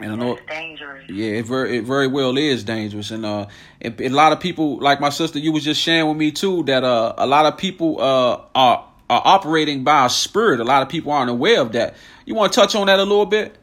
And 0.00 0.12
I 0.12 0.16
know 0.16 0.34
it's 0.34 0.46
dangerous. 0.46 1.08
Yeah, 1.08 1.38
it 1.38 1.46
very 1.46 1.78
it 1.78 1.84
very 1.84 2.08
well 2.08 2.36
is 2.36 2.64
dangerous, 2.64 3.12
and 3.12 3.24
uh, 3.24 3.46
it, 3.80 4.00
a 4.00 4.08
lot 4.08 4.32
of 4.32 4.40
people 4.40 4.78
like 4.80 5.00
my 5.00 5.10
sister, 5.10 5.38
you 5.38 5.52
was 5.52 5.62
just 5.62 5.80
sharing 5.80 6.08
with 6.08 6.16
me 6.16 6.32
too 6.32 6.64
that 6.64 6.82
uh, 6.82 7.14
a 7.16 7.26
lot 7.26 7.46
of 7.46 7.56
people 7.56 8.00
uh 8.00 8.40
are 8.54 8.88
are 9.08 9.22
operating 9.24 9.84
by 9.84 10.06
a 10.06 10.10
spirit. 10.10 10.58
A 10.60 10.64
lot 10.64 10.82
of 10.82 10.88
people 10.88 11.12
aren't 11.12 11.30
aware 11.30 11.60
of 11.60 11.72
that. 11.72 11.94
You 12.26 12.34
want 12.34 12.52
to 12.52 12.60
touch 12.60 12.74
on 12.74 12.86
that 12.88 12.98
a 12.98 13.04
little 13.04 13.26
bit? 13.26 13.56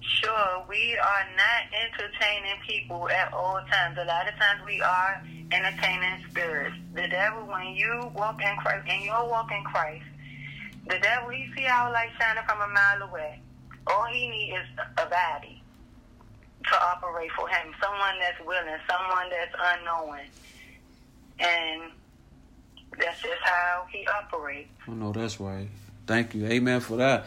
Sure, 0.00 0.64
we 0.68 0.98
are 0.98 1.26
not 1.36 1.62
entertaining 1.72 2.60
people 2.66 3.08
at 3.08 3.32
all 3.32 3.60
times. 3.70 3.96
A 3.98 4.04
lot 4.04 4.28
of 4.28 4.34
times 4.34 4.60
we 4.66 4.80
are 4.82 5.22
entertaining 5.52 6.24
spirits. 6.28 6.76
The 6.94 7.08
devil, 7.08 7.44
when 7.46 7.68
you 7.74 8.10
walk 8.14 8.42
in 8.42 8.56
Christ, 8.56 8.86
and 8.88 9.02
you 9.02 9.12
walk 9.12 9.50
in 9.50 9.64
Christ, 9.64 10.04
the 10.88 10.98
devil, 10.98 11.30
he 11.30 11.48
see 11.56 11.66
our 11.66 11.90
light 11.90 12.10
shining 12.18 12.44
from 12.44 12.60
a 12.60 12.68
mile 12.68 13.08
away. 13.08 13.40
All 13.86 14.06
he 14.06 14.28
needs 14.28 14.56
is 14.56 14.66
a 14.98 15.08
body 15.08 15.62
to 16.64 16.82
operate 16.82 17.30
for 17.32 17.48
him. 17.48 17.72
Someone 17.80 18.18
that's 18.20 18.44
willing, 18.44 18.80
someone 18.88 19.30
that's 19.30 19.54
unknowing. 19.78 20.26
And 21.38 21.92
that's 22.98 23.20
just 23.20 23.40
how 23.42 23.86
he 23.90 24.06
operates. 24.06 24.70
I 24.88 24.92
know 24.92 25.12
that's 25.12 25.38
right. 25.38 25.68
Thank 26.06 26.34
you. 26.34 26.46
Amen 26.46 26.80
for 26.80 26.96
that. 26.96 27.26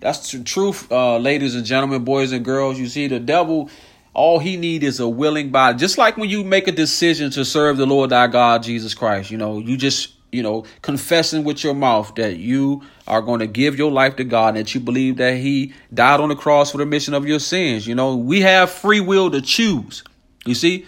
That's 0.00 0.30
the 0.30 0.44
truth, 0.44 0.90
uh, 0.92 1.18
ladies 1.18 1.54
and 1.56 1.64
gentlemen, 1.64 2.04
boys 2.04 2.30
and 2.32 2.44
girls. 2.44 2.78
You 2.78 2.86
see, 2.86 3.08
the 3.08 3.18
devil, 3.18 3.68
all 4.14 4.38
he 4.38 4.56
need 4.56 4.84
is 4.84 5.00
a 5.00 5.08
willing 5.08 5.50
body. 5.50 5.76
Just 5.76 5.98
like 5.98 6.16
when 6.16 6.30
you 6.30 6.44
make 6.44 6.68
a 6.68 6.72
decision 6.72 7.30
to 7.32 7.44
serve 7.44 7.76
the 7.78 7.86
Lord 7.86 8.10
thy 8.10 8.28
God, 8.28 8.62
Jesus 8.62 8.94
Christ, 8.94 9.30
you 9.30 9.38
know, 9.38 9.58
you 9.58 9.76
just 9.76 10.12
you 10.30 10.42
know, 10.42 10.64
confessing 10.82 11.44
with 11.44 11.64
your 11.64 11.74
mouth 11.74 12.14
that 12.16 12.36
you 12.36 12.82
are 13.06 13.22
going 13.22 13.40
to 13.40 13.46
give 13.46 13.78
your 13.78 13.90
life 13.90 14.16
to 14.16 14.24
God, 14.24 14.56
that 14.56 14.74
you 14.74 14.80
believe 14.80 15.16
that 15.16 15.36
He 15.36 15.72
died 15.92 16.20
on 16.20 16.28
the 16.28 16.36
cross 16.36 16.70
for 16.70 16.78
the 16.78 16.84
remission 16.84 17.14
of 17.14 17.26
your 17.26 17.38
sins. 17.38 17.86
You 17.86 17.94
know, 17.94 18.16
we 18.16 18.42
have 18.42 18.70
free 18.70 19.00
will 19.00 19.30
to 19.30 19.40
choose. 19.40 20.04
You 20.44 20.54
see? 20.54 20.86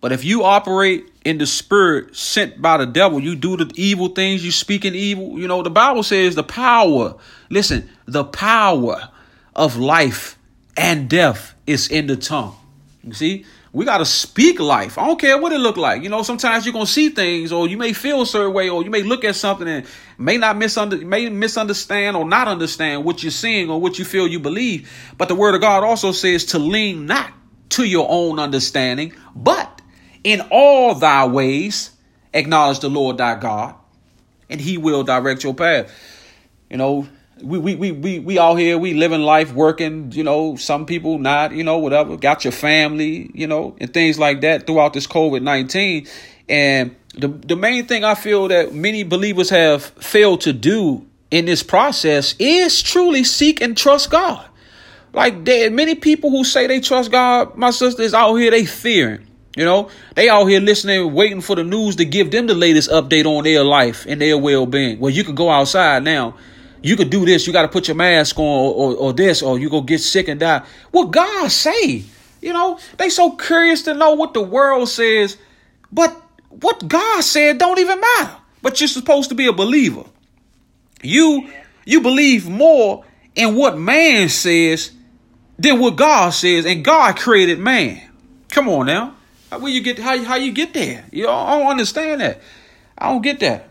But 0.00 0.12
if 0.12 0.24
you 0.24 0.42
operate 0.42 1.08
in 1.24 1.38
the 1.38 1.46
spirit 1.46 2.16
sent 2.16 2.60
by 2.60 2.76
the 2.76 2.86
devil, 2.86 3.20
you 3.20 3.36
do 3.36 3.56
the 3.56 3.70
evil 3.76 4.08
things, 4.08 4.44
you 4.44 4.50
speak 4.50 4.84
in 4.84 4.94
evil. 4.94 5.38
You 5.38 5.46
know, 5.46 5.62
the 5.62 5.70
Bible 5.70 6.02
says 6.02 6.34
the 6.34 6.42
power, 6.42 7.14
listen, 7.48 7.88
the 8.06 8.24
power 8.24 9.10
of 9.54 9.76
life 9.76 10.36
and 10.76 11.08
death 11.08 11.54
is 11.66 11.88
in 11.88 12.08
the 12.08 12.16
tongue. 12.16 12.56
You 13.04 13.12
see? 13.12 13.44
We 13.72 13.86
got 13.86 13.98
to 13.98 14.04
speak 14.04 14.60
life. 14.60 14.98
I 14.98 15.06
don't 15.06 15.18
care 15.18 15.40
what 15.40 15.52
it 15.52 15.58
look 15.58 15.78
like. 15.78 16.02
You 16.02 16.10
know, 16.10 16.22
sometimes 16.22 16.66
you're 16.66 16.74
gonna 16.74 16.86
see 16.86 17.08
things, 17.08 17.52
or 17.52 17.66
you 17.66 17.78
may 17.78 17.94
feel 17.94 18.20
a 18.20 18.26
certain 18.26 18.52
way, 18.52 18.68
or 18.68 18.82
you 18.84 18.90
may 18.90 19.02
look 19.02 19.24
at 19.24 19.34
something 19.34 19.66
and 19.66 19.86
may 20.18 20.36
not 20.36 20.56
misunder, 20.56 21.02
may 21.02 21.28
misunderstand 21.30 22.16
or 22.16 22.26
not 22.26 22.48
understand 22.48 23.04
what 23.04 23.22
you're 23.22 23.32
seeing 23.32 23.70
or 23.70 23.80
what 23.80 23.98
you 23.98 24.04
feel 24.04 24.28
you 24.28 24.40
believe. 24.40 24.90
But 25.16 25.28
the 25.28 25.34
Word 25.34 25.54
of 25.54 25.62
God 25.62 25.84
also 25.84 26.12
says 26.12 26.44
to 26.46 26.58
lean 26.58 27.06
not 27.06 27.32
to 27.70 27.84
your 27.84 28.06
own 28.10 28.38
understanding, 28.38 29.14
but 29.34 29.80
in 30.22 30.42
all 30.50 30.94
thy 30.94 31.26
ways 31.26 31.92
acknowledge 32.34 32.80
the 32.80 32.90
Lord 32.90 33.16
thy 33.16 33.36
God, 33.36 33.74
and 34.50 34.60
He 34.60 34.76
will 34.76 35.02
direct 35.02 35.44
your 35.44 35.54
path. 35.54 35.90
You 36.68 36.76
know, 36.76 37.08
we 37.42 37.58
we 37.58 37.74
we 37.74 37.92
we 37.92 38.18
we 38.18 38.38
out 38.38 38.54
here 38.54 38.78
we 38.78 38.94
living 38.94 39.20
life 39.20 39.52
working 39.52 40.10
you 40.12 40.22
know 40.22 40.56
some 40.56 40.86
people 40.86 41.18
not 41.18 41.52
you 41.52 41.64
know 41.64 41.78
whatever 41.78 42.16
got 42.16 42.44
your 42.44 42.52
family 42.52 43.30
you 43.34 43.46
know 43.46 43.76
and 43.78 43.92
things 43.92 44.18
like 44.18 44.40
that 44.40 44.66
throughout 44.66 44.92
this 44.92 45.06
covid-19 45.06 46.08
and 46.48 46.96
the 47.14 47.28
the 47.28 47.56
main 47.56 47.86
thing 47.86 48.04
i 48.04 48.14
feel 48.14 48.48
that 48.48 48.72
many 48.72 49.02
believers 49.02 49.50
have 49.50 49.82
failed 49.82 50.40
to 50.40 50.52
do 50.52 51.06
in 51.30 51.46
this 51.46 51.62
process 51.62 52.34
is 52.38 52.82
truly 52.82 53.24
seek 53.24 53.60
and 53.62 53.76
trust 53.76 54.10
god. 54.10 54.46
Like 55.14 55.44
there 55.44 55.70
many 55.70 55.94
people 55.94 56.30
who 56.30 56.44
say 56.44 56.66
they 56.66 56.80
trust 56.80 57.10
god 57.10 57.56
my 57.56 57.70
sisters 57.70 58.14
out 58.14 58.34
here 58.36 58.50
they 58.50 58.64
fearing 58.66 59.26
you 59.56 59.66
know, 59.66 59.90
they 60.14 60.30
out 60.30 60.46
here 60.46 60.60
listening, 60.60 61.12
waiting 61.12 61.42
for 61.42 61.56
the 61.56 61.62
news 61.62 61.96
to 61.96 62.06
give 62.06 62.30
them 62.30 62.46
the 62.46 62.54
latest 62.54 62.90
update 62.90 63.26
on 63.26 63.44
their 63.44 63.62
life 63.62 64.06
and 64.08 64.18
their 64.18 64.38
well 64.38 64.64
being. 64.64 64.98
Well, 64.98 65.10
you 65.10 65.24
can 65.24 65.34
go 65.34 65.50
outside 65.50 66.02
now 66.04 66.36
you 66.82 66.96
could 66.96 67.10
do 67.10 67.24
this. 67.24 67.46
You 67.46 67.52
got 67.52 67.62
to 67.62 67.68
put 67.68 67.88
your 67.88 67.94
mask 67.94 68.38
on, 68.38 68.44
or, 68.44 68.74
or, 68.74 68.96
or, 68.96 69.12
this, 69.12 69.42
or 69.42 69.58
you 69.58 69.70
go 69.70 69.80
get 69.80 70.00
sick 70.00 70.28
and 70.28 70.40
die. 70.40 70.62
What 70.90 71.10
God 71.10 71.50
say? 71.50 72.04
You 72.40 72.52
know, 72.52 72.78
they 72.98 73.08
so 73.08 73.32
curious 73.32 73.82
to 73.82 73.94
know 73.94 74.12
what 74.12 74.34
the 74.34 74.42
world 74.42 74.88
says, 74.88 75.36
but 75.92 76.10
what 76.48 76.86
God 76.86 77.22
said 77.22 77.58
don't 77.58 77.78
even 77.78 78.00
matter. 78.00 78.36
But 78.62 78.80
you're 78.80 78.88
supposed 78.88 79.28
to 79.30 79.34
be 79.34 79.46
a 79.46 79.52
believer. 79.52 80.04
You 81.02 81.48
you 81.84 82.00
believe 82.00 82.48
more 82.48 83.04
in 83.34 83.54
what 83.54 83.78
man 83.78 84.28
says 84.28 84.92
than 85.58 85.78
what 85.80 85.96
God 85.96 86.30
says, 86.30 86.66
and 86.66 86.84
God 86.84 87.16
created 87.16 87.58
man. 87.58 88.02
Come 88.50 88.68
on 88.68 88.86
now, 88.86 89.14
how 89.50 89.58
will 89.58 89.68
you 89.68 89.82
get 89.82 89.98
how 89.98 90.22
how 90.22 90.36
you 90.36 90.52
get 90.52 90.74
there? 90.74 91.04
You 91.10 91.24
know, 91.24 91.32
I 91.32 91.58
don't 91.58 91.70
understand 91.70 92.20
that. 92.20 92.40
I 92.96 93.10
don't 93.10 93.22
get 93.22 93.40
that. 93.40 93.68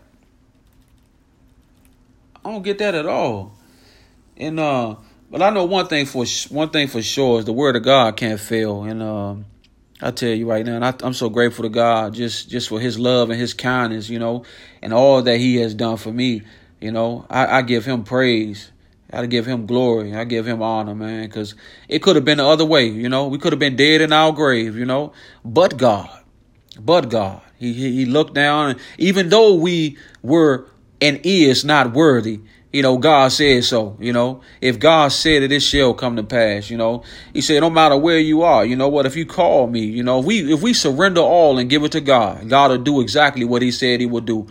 I 2.44 2.52
don't 2.52 2.64
get 2.64 2.80
that 2.80 2.96
at 2.96 3.06
all. 3.06 3.54
And 4.38 4.60
uh, 4.60 4.96
but 5.30 5.42
I 5.42 5.50
know 5.50 5.66
one 5.66 5.88
thing 5.88 6.06
for 6.06 6.26
one 6.50 6.70
thing 6.70 6.88
for 6.88 7.02
sure 7.02 7.40
is 7.40 7.46
the 7.46 7.54
word 7.54 7.76
of 7.76 7.84
God 7.84 8.18
can't 8.18 8.40
fail. 8.40 8.84
And 8.84 9.02
uh, 9.02 9.36
I 10.02 10.12
tell 10.12 10.30
you 10.30 10.50
right 10.50 10.66
now, 10.66 10.76
and 10.76 10.86
I, 10.86 10.94
am 11.06 11.14
so 11.14 11.30
grateful 11.30 11.64
to 11.64 11.70
God 11.70 12.14
just 12.14 12.50
just 12.50 12.70
for 12.70 12.80
His 12.80 12.98
love 12.98 13.30
and 13.30 13.40
His 13.40 13.54
kindness, 13.54 14.10
you 14.10 14.20
know, 14.20 14.44
and 14.82 14.94
all 14.94 15.22
that 15.22 15.38
He 15.38 15.58
has 15.58 15.74
done 15.74 15.98
for 15.98 16.12
me. 16.12 16.42
You 16.80 16.92
know, 16.92 17.26
I, 17.30 17.60
I 17.60 17.62
give 17.62 17.86
Him 17.86 18.04
praise. 18.04 18.72
I 19.14 19.26
give 19.26 19.46
him 19.46 19.66
glory. 19.66 20.16
I 20.16 20.24
give 20.24 20.48
him 20.48 20.62
honor, 20.62 20.96
man, 20.96 21.28
because 21.28 21.56
it 21.90 22.02
could 22.02 22.16
have 22.16 22.24
been 22.24 22.38
the 22.38 22.46
other 22.46 22.66
way. 22.66 22.88
You 22.88 23.10
know, 23.10 23.28
we 23.28 23.38
could 23.38 23.52
have 23.52 23.60
been 23.60 23.76
dead 23.76 24.00
in 24.00 24.14
our 24.14 24.32
grave. 24.32 24.78
You 24.78 24.86
know, 24.86 25.12
but 25.44 25.78
God, 25.78 26.10
but 26.80 27.10
God, 27.10 27.42
he 27.58 27.74
he 27.74 28.06
looked 28.06 28.34
down, 28.34 28.72
and 28.72 28.80
even 28.98 29.30
though 29.30 29.56
we 29.56 29.98
were 30.22 30.68
and 31.02 31.20
is 31.24 31.66
not 31.66 31.94
worthy. 31.94 32.40
You 32.72 32.84
know, 32.84 32.98
God 32.98 33.34
said 33.34 33.66
so. 33.66 33.98
You 34.00 34.14
know, 34.14 34.42
if 34.62 34.80
God 34.80 35.10
said 35.12 35.44
it, 35.44 35.52
it 35.52 35.60
shall 35.60 35.94
come 35.94 36.16
to 36.16 36.24
pass. 36.24 36.70
You 36.70 36.78
know, 36.78 37.04
He 37.34 37.42
said, 37.42 37.60
no 37.60 37.70
matter 37.70 37.98
where 37.98 38.20
you 38.20 38.44
are, 38.44 38.64
you 38.64 38.78
know 38.78 38.88
what? 38.88 39.06
If 39.06 39.16
you 39.16 39.26
call 39.26 39.68
me, 39.68 39.82
you 39.82 40.04
know, 40.04 40.20
if 40.20 40.26
we 40.26 40.54
if 40.54 40.62
we 40.62 40.74
surrender 40.74 41.22
all 41.22 41.58
and 41.58 41.70
give 41.70 41.84
it 41.84 41.92
to 41.94 42.02
God, 42.02 42.48
God 42.48 42.72
will 42.72 42.78
do 42.78 43.02
exactly 43.02 43.44
what 43.44 43.62
He 43.62 43.72
said 43.72 44.00
He 44.00 44.06
would 44.06 44.26
do. 44.26 44.48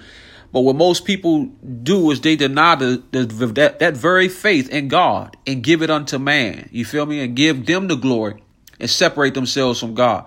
But 0.52 0.62
what 0.62 0.76
most 0.76 1.04
people 1.04 1.44
do 1.82 2.10
is 2.10 2.20
they 2.20 2.36
deny 2.36 2.74
the, 2.74 3.02
the 3.12 3.24
that, 3.24 3.78
that 3.78 3.96
very 3.96 4.28
faith 4.28 4.68
in 4.68 4.88
God 4.88 5.36
and 5.46 5.62
give 5.62 5.80
it 5.80 5.90
unto 5.90 6.18
man. 6.18 6.68
You 6.72 6.84
feel 6.84 7.06
me? 7.06 7.20
And 7.20 7.36
give 7.36 7.66
them 7.66 7.86
the 7.86 7.94
glory 7.94 8.42
and 8.80 8.90
separate 8.90 9.34
themselves 9.34 9.78
from 9.78 9.94
God. 9.94 10.26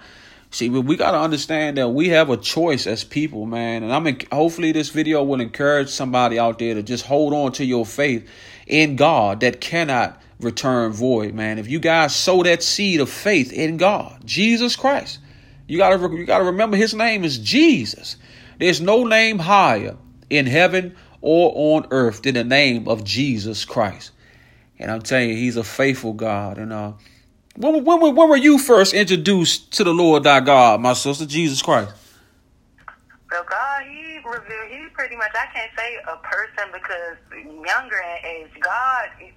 See, 0.53 0.69
we 0.69 0.95
got 0.97 1.11
to 1.11 1.19
understand 1.19 1.77
that 1.79 1.89
we 1.89 2.09
have 2.09 2.29
a 2.29 2.37
choice 2.37 2.85
as 2.85 3.03
people, 3.03 3.47
man. 3.47 3.81
And 3.81 3.91
I'm 3.91 4.05
in, 4.05 4.19
hopefully 4.31 4.71
this 4.71 4.89
video 4.89 5.23
will 5.23 5.41
encourage 5.41 5.89
somebody 5.89 6.37
out 6.37 6.59
there 6.59 6.75
to 6.75 6.83
just 6.83 7.07
hold 7.07 7.33
on 7.33 7.53
to 7.53 7.65
your 7.65 7.87
faith 7.87 8.29
in 8.67 8.95
God 8.95 9.39
that 9.39 9.59
cannot 9.59 10.21
return 10.39 10.91
void, 10.91 11.33
man. 11.33 11.57
If 11.57 11.67
you 11.67 11.79
guys 11.79 12.15
sow 12.15 12.43
that 12.43 12.61
seed 12.61 12.99
of 12.99 13.09
faith 13.09 13.51
in 13.51 13.77
God, 13.77 14.21
Jesus 14.25 14.75
Christ, 14.75 15.17
you 15.67 15.79
got 15.79 15.97
to 15.97 16.15
you 16.15 16.23
got 16.23 16.37
to 16.37 16.45
remember 16.45 16.77
his 16.77 16.93
name 16.93 17.23
is 17.23 17.39
Jesus. 17.39 18.15
There's 18.59 18.79
no 18.79 19.05
name 19.05 19.39
higher 19.39 19.97
in 20.29 20.45
heaven 20.45 20.95
or 21.21 21.51
on 21.55 21.87
earth 21.89 22.21
than 22.21 22.35
the 22.35 22.43
name 22.43 22.87
of 22.87 23.03
Jesus 23.03 23.65
Christ. 23.65 24.11
And 24.77 24.91
I'm 24.91 25.01
telling 25.01 25.29
you, 25.29 25.35
he's 25.35 25.57
a 25.57 25.63
faithful 25.63 26.13
God 26.13 26.59
and 26.59 26.71
uh 26.71 26.93
when, 27.55 27.83
when, 27.83 28.15
when 28.15 28.29
were 28.29 28.37
you 28.37 28.57
first 28.57 28.93
introduced 28.93 29.71
to 29.73 29.83
the 29.83 29.93
Lord 29.93 30.23
thy 30.23 30.39
God, 30.39 30.81
my 30.81 30.93
sister, 30.93 31.25
Jesus 31.25 31.61
Christ? 31.61 31.93
Well, 33.31 33.45
God, 33.49 33.83
He 33.83 34.17
revealed, 34.17 34.69
He 34.69 34.87
pretty 34.93 35.15
much, 35.15 35.31
I 35.33 35.53
can't 35.53 35.71
say 35.77 35.97
a 36.07 36.17
person 36.17 36.71
because 36.71 37.17
younger 37.65 37.97
in 37.97 38.25
age, 38.25 38.51
God, 38.61 39.09
He, 39.19 39.31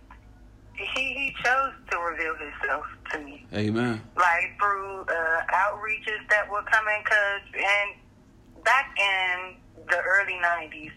he 0.94 1.34
chose 1.44 1.72
to 1.90 1.98
reveal 1.98 2.34
Himself 2.36 2.84
to 3.12 3.18
me. 3.20 3.46
Amen. 3.54 4.00
Like 4.16 4.58
through 4.58 5.02
uh, 5.02 5.40
outreaches 5.54 6.28
that 6.30 6.50
were 6.50 6.62
coming, 6.62 7.02
because 7.04 7.40
and 7.54 8.64
back 8.64 8.94
in 8.98 9.54
the 9.88 9.98
early 9.98 10.34
90s, 10.42 10.90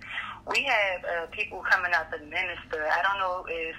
we 0.48 0.64
had 0.64 1.06
uh, 1.06 1.26
people 1.28 1.64
coming 1.70 1.92
out 1.94 2.12
to 2.12 2.18
minister. 2.26 2.88
I 2.92 3.02
don't 3.04 3.20
know 3.20 3.46
if 3.48 3.76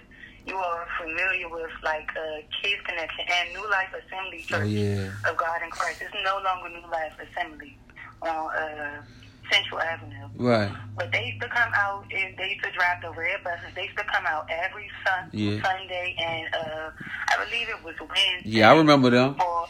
you 0.51 0.57
are 0.57 0.87
familiar 1.01 1.49
with 1.49 1.71
like 1.85 2.11
uh, 2.17 2.43
Kids 2.61 2.83
Connection 2.85 3.25
and 3.31 3.55
New 3.55 3.71
Life 3.71 3.95
Assembly 3.95 4.41
oh, 4.43 4.49
Church 4.49 4.63
oh, 4.63 4.67
yeah. 4.67 5.31
of 5.31 5.37
God 5.37 5.63
in 5.63 5.71
Christ. 5.71 6.03
It's 6.03 6.15
no 6.25 6.41
longer 6.43 6.69
New 6.69 6.91
Life 6.91 7.13
Assembly 7.23 7.79
on 8.23 8.51
uh, 8.55 9.03
Central 9.51 9.81
Avenue. 9.81 10.29
Right. 10.37 10.73
But 10.97 11.13
they 11.13 11.27
used 11.27 11.41
to 11.43 11.49
come 11.49 11.71
out. 11.75 12.05
and 12.13 12.37
They 12.37 12.51
used 12.51 12.65
to 12.65 12.73
drive 12.73 13.01
the 13.01 13.13
red 13.13 13.45
buses. 13.45 13.71
They 13.77 13.85
used 13.85 13.97
to 13.99 14.05
come 14.05 14.27
out 14.27 14.49
every 14.51 14.91
sun, 15.07 15.31
yeah. 15.33 15.63
Sunday, 15.63 16.17
and 16.19 16.55
uh, 16.55 16.91
I 17.29 17.45
believe 17.45 17.69
it 17.69 17.85
was 17.85 17.95
Wednesday. 18.01 18.51
Yeah, 18.51 18.73
I 18.73 18.77
remember 18.77 19.11
them. 19.11 19.37
For, 19.37 19.67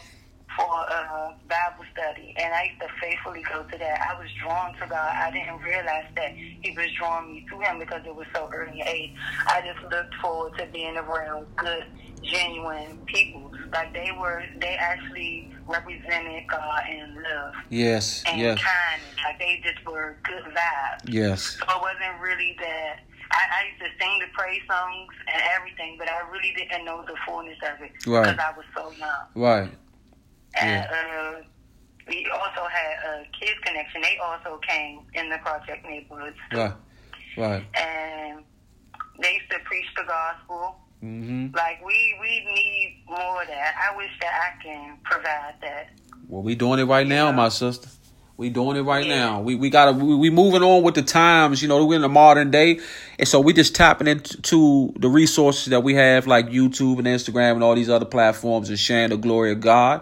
for 0.57 0.73
uh, 0.89 1.33
study, 2.01 2.33
and 2.37 2.53
I 2.53 2.63
used 2.65 2.79
to 2.81 2.87
faithfully 3.01 3.43
go 3.51 3.63
to 3.63 3.77
that. 3.77 4.01
I 4.09 4.19
was 4.19 4.27
drawn 4.41 4.73
to 4.73 4.87
God. 4.87 5.13
I 5.15 5.31
didn't 5.31 5.61
realize 5.61 6.05
that 6.15 6.33
He 6.35 6.71
was 6.75 6.87
drawing 6.97 7.31
me 7.33 7.45
to 7.49 7.59
Him 7.59 7.79
because 7.79 8.01
it 8.05 8.15
was 8.15 8.25
so 8.33 8.49
early 8.53 8.81
age. 8.87 9.11
I 9.47 9.61
just 9.61 9.81
looked 9.91 10.15
forward 10.15 10.53
to 10.57 10.65
being 10.73 10.97
around 10.97 11.45
good, 11.55 11.83
genuine 12.23 12.97
people. 13.05 13.51
like 13.73 13.93
they 13.93 14.09
were, 14.19 14.43
they 14.59 14.75
actually 14.79 15.51
represented 15.67 16.43
God 16.49 16.81
in 16.89 17.15
love 17.15 17.53
Yes. 17.69 18.23
and 18.27 18.39
Yes. 18.39 18.59
kindness. 18.61 19.15
Like 19.23 19.39
they 19.39 19.61
just 19.63 19.85
were 19.85 20.17
good 20.23 20.43
vibes. 20.53 21.01
Yes. 21.05 21.57
So 21.59 21.63
it 21.63 21.81
wasn't 21.81 22.19
really 22.21 22.55
that. 22.59 22.95
I, 23.33 23.61
I 23.61 23.67
used 23.71 23.79
to 23.79 24.03
sing 24.03 24.19
the 24.19 24.25
praise 24.37 24.59
songs 24.69 25.07
and 25.33 25.41
everything, 25.55 25.95
but 25.97 26.09
I 26.09 26.19
really 26.29 26.53
didn't 26.57 26.83
know 26.83 27.03
the 27.07 27.15
fullness 27.25 27.57
of 27.63 27.81
it 27.81 27.91
Right. 28.05 28.23
because 28.35 28.39
I 28.39 28.57
was 28.57 28.65
so 28.75 28.91
young. 28.99 29.25
Right. 29.35 29.71
And 30.59 30.85
uh, 30.85 31.41
we 32.11 32.27
also 32.31 32.67
had 32.67 32.93
a 33.09 33.25
kids 33.39 33.57
connection. 33.63 34.01
They 34.01 34.17
also 34.23 34.59
came 34.67 34.99
in 35.13 35.29
the 35.29 35.37
project 35.39 35.85
neighborhoods. 35.87 36.37
Right. 36.53 36.73
Right. 37.37 37.63
and 37.75 38.43
they 39.21 39.33
used 39.35 39.49
to 39.51 39.59
preach 39.63 39.85
the 39.95 40.03
gospel. 40.05 40.75
Mm-hmm. 41.03 41.55
Like 41.55 41.83
we, 41.85 42.15
we 42.19 42.43
need 42.45 43.03
more 43.07 43.41
of 43.41 43.47
that. 43.47 43.73
I 43.89 43.95
wish 43.95 44.11
that 44.21 44.31
I 44.59 44.63
can 44.63 44.97
provide 45.03 45.55
that. 45.61 45.89
Well, 46.27 46.41
we 46.43 46.55
doing 46.55 46.79
it 46.79 46.83
right 46.85 47.07
now, 47.07 47.27
Yeah. 47.29 47.35
my 47.35 47.49
sister. 47.49 47.87
We 48.37 48.49
doing 48.49 48.75
it 48.77 48.81
right 48.81 49.05
Yeah. 49.05 49.15
now. 49.15 49.41
We 49.41 49.55
we 49.55 49.69
gotta 49.69 49.91
we, 49.93 50.15
we 50.15 50.29
moving 50.29 50.61
on 50.63 50.83
with 50.83 50.95
the 50.95 51.03
times. 51.03 51.61
You 51.61 51.67
know, 51.69 51.85
we're 51.85 51.95
in 51.95 52.01
the 52.01 52.09
modern 52.09 52.49
day, 52.51 52.79
and 53.19 53.27
so 53.27 53.39
we 53.39 53.53
just 53.53 53.75
tapping 53.75 54.07
into 54.07 54.93
the 54.97 55.09
resources 55.09 55.67
that 55.67 55.83
we 55.83 55.93
have, 55.95 56.25
like 56.27 56.47
YouTube 56.49 56.97
and 56.97 57.07
Instagram 57.07 57.53
and 57.53 57.63
all 57.63 57.75
these 57.75 57.89
other 57.89 58.05
platforms, 58.05 58.69
and 58.69 58.77
sharing 58.79 59.09
the 59.11 59.17
glory 59.17 59.51
of 59.51 59.59
God. 59.61 60.01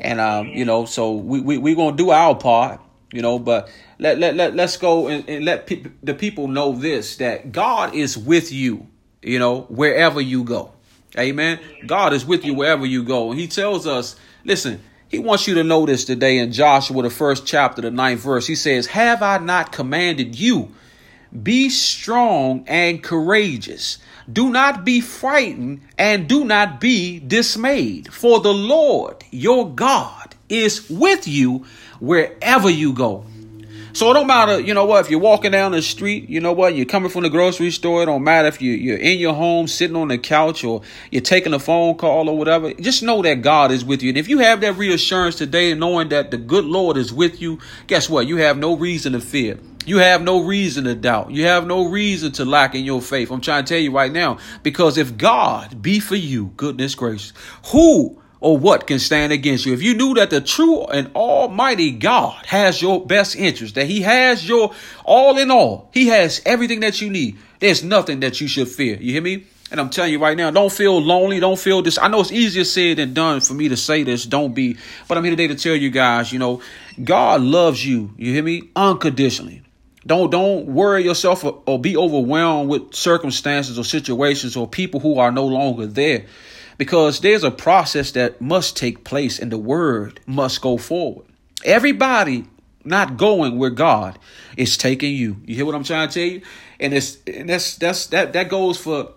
And 0.00 0.20
um, 0.20 0.48
you 0.48 0.64
know, 0.64 0.84
so 0.84 1.12
we 1.12 1.40
we 1.40 1.58
we 1.58 1.74
gonna 1.74 1.96
do 1.96 2.10
our 2.10 2.34
part. 2.34 2.80
You 3.12 3.22
know, 3.22 3.38
but 3.38 3.70
let 3.98 4.18
let 4.18 4.36
let 4.36 4.54
let's 4.54 4.76
go 4.76 5.08
and, 5.08 5.28
and 5.28 5.44
let 5.44 5.66
peop 5.66 5.88
the 6.02 6.14
people 6.14 6.48
know 6.48 6.72
this 6.72 7.16
that 7.16 7.52
God 7.52 7.94
is 7.94 8.16
with 8.16 8.52
you. 8.52 8.86
You 9.22 9.38
know, 9.38 9.62
wherever 9.62 10.20
you 10.20 10.44
go. 10.44 10.72
Amen. 11.18 11.58
God 11.86 12.12
is 12.12 12.24
with 12.24 12.44
you 12.44 12.54
wherever 12.54 12.86
you 12.86 13.02
go. 13.02 13.30
And 13.30 13.40
he 13.40 13.48
tells 13.48 13.86
us, 13.86 14.16
listen, 14.44 14.80
he 15.08 15.18
wants 15.18 15.48
you 15.48 15.54
to 15.56 15.64
know 15.64 15.86
this 15.86 16.04
today 16.04 16.38
in 16.38 16.52
Joshua, 16.52 17.02
the 17.02 17.10
first 17.10 17.44
chapter, 17.44 17.82
the 17.82 17.90
ninth 17.90 18.20
verse. 18.20 18.46
He 18.46 18.54
says, 18.54 18.86
Have 18.86 19.22
I 19.22 19.38
not 19.38 19.72
commanded 19.72 20.38
you? 20.38 20.72
Be 21.42 21.68
strong 21.68 22.64
and 22.66 23.02
courageous. 23.02 23.98
Do 24.30 24.50
not 24.50 24.84
be 24.84 25.00
frightened 25.00 25.82
and 25.98 26.28
do 26.28 26.44
not 26.44 26.80
be 26.80 27.20
dismayed. 27.20 28.12
For 28.12 28.40
the 28.40 28.52
Lord 28.52 29.24
your 29.30 29.72
God 29.72 30.34
is 30.48 30.88
with 30.90 31.28
you 31.28 31.66
wherever 32.00 32.68
you 32.68 32.92
go. 32.92 33.24
So 33.92 34.10
it 34.10 34.14
don't 34.14 34.28
matter, 34.28 34.60
you 34.60 34.72
know 34.72 34.84
what, 34.84 35.04
if 35.04 35.10
you're 35.10 35.18
walking 35.18 35.50
down 35.50 35.72
the 35.72 35.82
street, 35.82 36.28
you 36.28 36.40
know 36.40 36.52
what, 36.52 36.76
you're 36.76 36.86
coming 36.86 37.10
from 37.10 37.24
the 37.24 37.30
grocery 37.30 37.72
store, 37.72 38.04
it 38.04 38.06
don't 38.06 38.22
matter 38.22 38.46
if 38.46 38.62
you, 38.62 38.72
you're 38.72 38.96
in 38.96 39.18
your 39.18 39.34
home 39.34 39.66
sitting 39.66 39.96
on 39.96 40.08
the 40.08 40.18
couch 40.18 40.62
or 40.62 40.82
you're 41.10 41.20
taking 41.20 41.52
a 41.54 41.58
phone 41.58 41.96
call 41.96 42.28
or 42.28 42.38
whatever. 42.38 42.72
Just 42.74 43.02
know 43.02 43.20
that 43.22 43.42
God 43.42 43.72
is 43.72 43.84
with 43.84 44.02
you. 44.02 44.10
And 44.10 44.18
if 44.18 44.28
you 44.28 44.38
have 44.38 44.60
that 44.60 44.74
reassurance 44.74 45.34
today, 45.34 45.74
knowing 45.74 46.10
that 46.10 46.30
the 46.30 46.36
good 46.36 46.64
Lord 46.64 46.96
is 46.96 47.12
with 47.12 47.42
you, 47.42 47.58
guess 47.88 48.08
what? 48.08 48.28
You 48.28 48.36
have 48.36 48.58
no 48.58 48.76
reason 48.76 49.12
to 49.14 49.20
fear. 49.20 49.58
You 49.90 49.98
have 49.98 50.22
no 50.22 50.44
reason 50.44 50.84
to 50.84 50.94
doubt. 50.94 51.32
You 51.32 51.46
have 51.46 51.66
no 51.66 51.88
reason 51.88 52.30
to 52.34 52.44
lack 52.44 52.76
in 52.76 52.84
your 52.84 53.02
faith. 53.02 53.32
I'm 53.32 53.40
trying 53.40 53.64
to 53.64 53.74
tell 53.74 53.82
you 53.82 53.90
right 53.90 54.12
now, 54.12 54.38
because 54.62 54.96
if 54.96 55.16
God 55.16 55.82
be 55.82 55.98
for 55.98 56.14
you, 56.14 56.52
goodness 56.56 56.94
gracious, 56.94 57.32
who 57.72 58.22
or 58.38 58.56
what 58.56 58.86
can 58.86 59.00
stand 59.00 59.32
against 59.32 59.66
you. 59.66 59.72
If 59.72 59.82
you 59.82 59.94
knew 59.94 60.14
that 60.14 60.30
the 60.30 60.40
true 60.40 60.84
and 60.84 61.10
almighty 61.16 61.90
God 61.90 62.46
has 62.46 62.80
your 62.80 63.04
best 63.04 63.34
interest, 63.34 63.74
that 63.74 63.86
he 63.86 64.02
has 64.02 64.48
your 64.48 64.72
all 65.04 65.36
in 65.36 65.50
all, 65.50 65.90
he 65.92 66.06
has 66.06 66.40
everything 66.46 66.78
that 66.80 67.00
you 67.00 67.10
need, 67.10 67.38
there's 67.58 67.82
nothing 67.82 68.20
that 68.20 68.40
you 68.40 68.46
should 68.46 68.68
fear. 68.68 68.96
You 68.96 69.10
hear 69.14 69.22
me? 69.22 69.44
And 69.72 69.80
I'm 69.80 69.90
telling 69.90 70.12
you 70.12 70.20
right 70.20 70.36
now, 70.36 70.52
don't 70.52 70.72
feel 70.72 71.02
lonely. 71.02 71.40
Don't 71.40 71.58
feel 71.58 71.82
this. 71.82 71.98
I 71.98 72.06
know 72.06 72.20
it's 72.20 72.30
easier 72.30 72.62
said 72.62 72.98
than 72.98 73.12
done 73.12 73.40
for 73.40 73.54
me 73.54 73.68
to 73.70 73.76
say 73.76 74.04
this. 74.04 74.24
Don't 74.24 74.54
be. 74.54 74.76
But 75.08 75.18
I'm 75.18 75.24
here 75.24 75.32
today 75.32 75.48
to 75.48 75.56
tell 75.56 75.74
you 75.74 75.90
guys, 75.90 76.32
you 76.32 76.38
know, 76.38 76.62
God 77.02 77.40
loves 77.40 77.84
you. 77.84 78.14
You 78.16 78.32
hear 78.32 78.44
me? 78.44 78.70
Unconditionally. 78.76 79.62
Don't 80.06 80.30
don't 80.30 80.66
worry 80.66 81.04
yourself 81.04 81.44
or, 81.44 81.62
or 81.66 81.78
be 81.78 81.96
overwhelmed 81.96 82.70
with 82.70 82.94
circumstances 82.94 83.78
or 83.78 83.84
situations 83.84 84.56
or 84.56 84.66
people 84.66 85.00
who 85.00 85.18
are 85.18 85.30
no 85.30 85.46
longer 85.46 85.86
there 85.86 86.24
because 86.78 87.20
there's 87.20 87.44
a 87.44 87.50
process 87.50 88.12
that 88.12 88.40
must 88.40 88.76
take 88.76 89.04
place 89.04 89.38
and 89.38 89.52
the 89.52 89.58
word 89.58 90.20
must 90.26 90.62
go 90.62 90.78
forward. 90.78 91.26
Everybody 91.62 92.46
not 92.84 93.18
going 93.18 93.58
where 93.58 93.68
God 93.70 94.18
is 94.56 94.78
taking 94.78 95.14
you. 95.14 95.36
You 95.44 95.56
hear 95.56 95.66
what 95.66 95.74
I'm 95.74 95.84
trying 95.84 96.08
to 96.08 96.14
tell 96.14 96.26
you? 96.26 96.42
And 96.78 96.94
it's 96.94 97.18
and 97.26 97.48
that's 97.48 97.76
that's 97.76 98.06
that 98.06 98.32
that 98.32 98.48
goes 98.48 98.78
for 98.78 99.12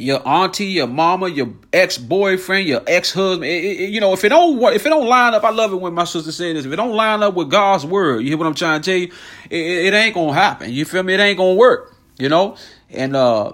your 0.00 0.26
auntie, 0.26 0.66
your 0.66 0.86
mama, 0.86 1.28
your 1.28 1.52
ex 1.72 1.98
boyfriend, 1.98 2.66
your 2.66 2.82
ex 2.86 3.12
husband. 3.12 3.50
You 3.50 4.00
know, 4.00 4.12
if 4.12 4.24
it 4.24 4.30
don't 4.30 4.60
if 4.74 4.84
it 4.84 4.88
don't 4.88 5.06
line 5.06 5.34
up, 5.34 5.44
I 5.44 5.50
love 5.50 5.72
it 5.72 5.76
when 5.76 5.94
my 5.94 6.04
sister 6.04 6.32
said 6.32 6.56
this. 6.56 6.64
If 6.64 6.72
it 6.72 6.76
don't 6.76 6.94
line 6.94 7.22
up 7.22 7.34
with 7.34 7.50
God's 7.50 7.84
word, 7.84 8.22
you 8.22 8.28
hear 8.28 8.38
what 8.38 8.46
I'm 8.46 8.54
trying 8.54 8.80
to 8.80 8.90
tell 8.90 8.98
you? 8.98 9.12
It, 9.50 9.86
it 9.86 9.94
ain't 9.94 10.14
gonna 10.14 10.32
happen. 10.32 10.72
You 10.72 10.84
feel 10.84 11.02
me? 11.02 11.14
It 11.14 11.20
ain't 11.20 11.38
gonna 11.38 11.54
work. 11.54 11.94
You 12.18 12.28
know, 12.28 12.56
and 12.90 13.16
uh, 13.16 13.52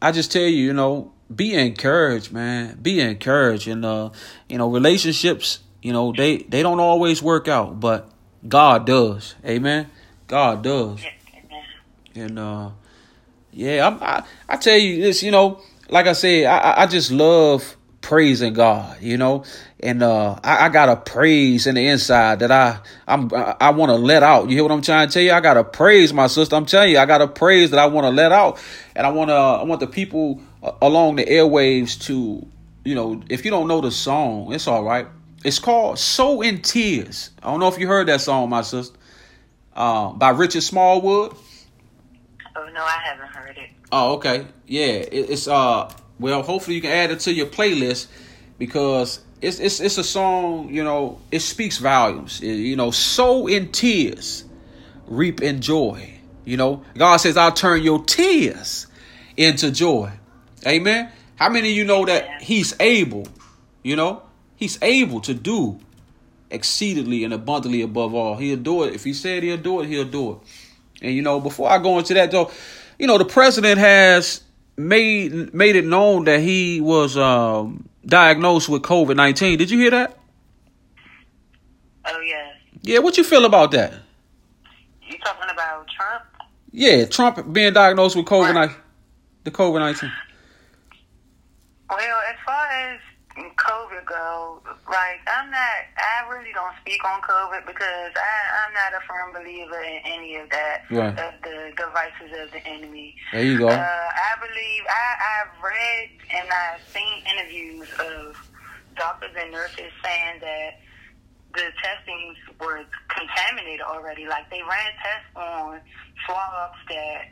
I 0.00 0.12
just 0.12 0.32
tell 0.32 0.42
you, 0.42 0.48
you 0.48 0.72
know, 0.72 1.12
be 1.34 1.54
encouraged, 1.54 2.32
man. 2.32 2.78
Be 2.80 3.00
encouraged, 3.00 3.68
and 3.68 3.84
uh, 3.84 4.10
you 4.48 4.58
know, 4.58 4.70
relationships, 4.70 5.60
you 5.80 5.92
know, 5.92 6.12
they 6.12 6.38
they 6.38 6.62
don't 6.62 6.80
always 6.80 7.22
work 7.22 7.48
out, 7.48 7.80
but 7.80 8.10
God 8.46 8.86
does. 8.86 9.34
Amen. 9.44 9.90
God 10.26 10.62
does. 10.62 11.00
And 12.14 12.38
uh, 12.38 12.70
yeah, 13.52 13.86
I'm, 13.86 14.02
I 14.02 14.24
I 14.48 14.56
tell 14.56 14.76
you 14.76 15.02
this, 15.02 15.22
you 15.22 15.30
know, 15.30 15.60
like 15.92 16.06
I 16.06 16.14
said, 16.14 16.46
I 16.46 16.82
I- 16.82 16.86
just 16.86 17.12
love 17.12 17.76
praising 18.00 18.52
God, 18.54 19.00
you 19.00 19.16
know, 19.16 19.44
and 19.78 20.02
uh, 20.02 20.38
I, 20.42 20.66
I 20.66 20.68
got 20.70 20.88
a 20.88 20.96
praise 20.96 21.68
in 21.68 21.76
the 21.76 21.86
inside 21.86 22.40
that 22.40 22.50
I 22.50 22.80
I'm 23.06 23.32
I, 23.32 23.54
I 23.60 23.70
want 23.70 23.90
to 23.90 23.96
let 23.96 24.22
out. 24.24 24.48
You 24.48 24.56
hear 24.56 24.64
what 24.64 24.72
I'm 24.72 24.82
trying 24.82 25.06
to 25.08 25.12
tell 25.14 25.22
you? 25.22 25.32
I 25.32 25.40
got 25.40 25.54
to 25.54 25.64
praise 25.64 26.12
my 26.12 26.26
sister. 26.26 26.56
I'm 26.56 26.66
telling 26.66 26.90
you, 26.90 26.98
I 26.98 27.06
got 27.06 27.22
a 27.22 27.28
praise 27.28 27.70
that 27.70 27.78
I 27.78 27.86
want 27.86 28.06
to 28.06 28.10
let 28.10 28.32
out, 28.32 28.58
and 28.96 29.06
I 29.06 29.10
want 29.10 29.28
to 29.30 29.34
I 29.34 29.62
want 29.64 29.80
the 29.80 29.86
people 29.86 30.40
uh, 30.62 30.72
along 30.82 31.16
the 31.16 31.24
airwaves 31.24 32.00
to, 32.06 32.44
you 32.84 32.94
know, 32.94 33.22
if 33.28 33.44
you 33.44 33.50
don't 33.50 33.68
know 33.68 33.80
the 33.80 33.90
song, 33.92 34.52
it's 34.52 34.66
all 34.66 34.82
right. 34.82 35.06
It's 35.44 35.58
called 35.58 35.98
"Sow 35.98 36.40
in 36.40 36.62
Tears." 36.62 37.30
I 37.42 37.50
don't 37.50 37.60
know 37.60 37.68
if 37.68 37.78
you 37.78 37.86
heard 37.86 38.08
that 38.08 38.20
song, 38.22 38.48
my 38.50 38.62
sister, 38.62 38.96
uh, 39.74 40.10
by 40.12 40.30
Richard 40.30 40.62
Smallwood. 40.62 41.36
Oh 42.56 42.68
no, 42.74 42.82
I 42.82 42.98
haven't 43.04 43.28
heard 43.28 43.56
it. 43.58 43.70
Oh, 43.92 44.14
okay. 44.14 44.46
Yeah, 44.66 44.86
it, 44.86 45.30
it's 45.30 45.46
uh 45.46 45.92
well, 46.18 46.42
hopefully 46.42 46.76
you 46.76 46.82
can 46.82 46.90
add 46.92 47.10
it 47.10 47.20
to 47.20 47.32
your 47.32 47.46
playlist 47.46 48.06
because 48.58 49.20
it's 49.42 49.60
it's 49.60 49.80
it's 49.80 49.98
a 49.98 50.04
song, 50.04 50.72
you 50.72 50.82
know, 50.82 51.20
it 51.30 51.40
speaks 51.40 51.78
volumes. 51.78 52.40
It- 52.42 52.46
you 52.54 52.76
know, 52.76 52.90
sow 52.90 53.46
in 53.46 53.70
tears, 53.70 54.44
reap 55.06 55.42
in 55.42 55.60
joy. 55.60 56.14
You 56.44 56.56
know, 56.56 56.82
God 56.96 57.18
says, 57.18 57.36
"I'll 57.36 57.52
turn 57.52 57.82
your 57.82 58.02
tears 58.04 58.86
into 59.36 59.70
joy." 59.70 60.10
Amen. 60.66 61.10
How 61.36 61.48
many 61.50 61.70
of 61.70 61.76
you 61.76 61.84
know 61.84 62.04
that 62.06 62.42
he's 62.42 62.74
able, 62.80 63.26
you 63.82 63.96
know, 63.96 64.22
he's 64.56 64.78
able 64.80 65.20
to 65.22 65.34
do 65.34 65.78
exceedingly 66.50 67.24
and 67.24 67.34
abundantly 67.34 67.82
above 67.82 68.14
all. 68.14 68.36
He'll 68.36 68.56
do 68.56 68.84
it. 68.84 68.94
If 68.94 69.04
he 69.04 69.12
said 69.12 69.42
he'll 69.42 69.56
do 69.56 69.80
it, 69.80 69.88
he'll 69.88 70.04
do 70.04 70.32
it. 70.32 70.38
And 71.02 71.14
you 71.14 71.22
know, 71.22 71.40
before 71.40 71.68
I 71.70 71.78
go 71.78 71.98
into 71.98 72.14
that 72.14 72.30
though, 72.30 72.50
you 73.02 73.08
know, 73.08 73.18
the 73.18 73.24
president 73.24 73.80
has 73.80 74.44
made 74.76 75.52
made 75.52 75.74
it 75.74 75.84
known 75.84 76.24
that 76.26 76.38
he 76.38 76.80
was 76.80 77.16
um, 77.16 77.88
diagnosed 78.06 78.68
with 78.68 78.82
COVID 78.82 79.16
nineteen. 79.16 79.58
Did 79.58 79.72
you 79.72 79.78
hear 79.80 79.90
that? 79.90 80.16
Oh 82.06 82.20
yes. 82.20 82.54
Yeah, 82.82 83.00
what 83.00 83.18
you 83.18 83.24
feel 83.24 83.44
about 83.44 83.72
that? 83.72 83.92
You 85.02 85.18
talking 85.18 85.50
about 85.52 85.88
Trump? 85.88 86.22
Yeah, 86.70 87.04
Trump 87.06 87.52
being 87.52 87.72
diagnosed 87.72 88.14
with 88.14 88.24
COVID 88.26 88.54
nineteen, 88.54 88.76
the 89.42 89.50
COVID 89.50 89.80
nineteen. 89.80 90.12
Well, 91.90 92.20
as 92.30 92.36
far 92.46 92.68
as 92.68 93.00
COVID 93.36 94.04
goes, 94.06 94.76
like 94.88 95.20
I'm 95.26 95.50
not, 95.50 95.58
I 96.02 96.28
really 96.28 96.52
don't 96.52 96.74
speak 96.80 97.04
on 97.04 97.20
COVID 97.22 97.66
because 97.66 98.12
I, 98.16 98.34
I'm 98.66 98.74
not 98.74 98.92
a 98.98 99.02
firm 99.06 99.32
believer 99.32 99.80
in 99.80 100.00
any 100.04 100.36
of 100.36 100.50
that, 100.50 100.82
Right. 100.90 101.16
of 101.18 101.34
the 101.42 101.72
devices 101.76 102.34
of 102.42 102.50
the 102.50 102.66
enemy. 102.66 103.14
There 103.32 103.42
you 103.44 103.58
go. 103.58 103.68
Uh, 103.68 103.72
I 103.72 104.34
believe 104.40 104.82
I, 104.90 105.06
I've 105.46 105.62
read 105.62 106.08
and 106.34 106.48
I've 106.50 106.82
seen 106.92 107.22
interviews 107.32 107.88
of 108.00 108.36
doctors 108.96 109.30
and 109.38 109.52
nurses 109.52 109.90
saying 110.04 110.40
that 110.40 110.80
the 111.54 111.68
testings 111.82 112.36
were 112.60 112.82
contaminated 113.08 113.82
already. 113.82 114.26
Like 114.26 114.50
they 114.50 114.62
ran 114.62 114.92
tests 115.02 115.30
on 115.36 115.80
swabs 116.26 116.78
that 116.88 117.28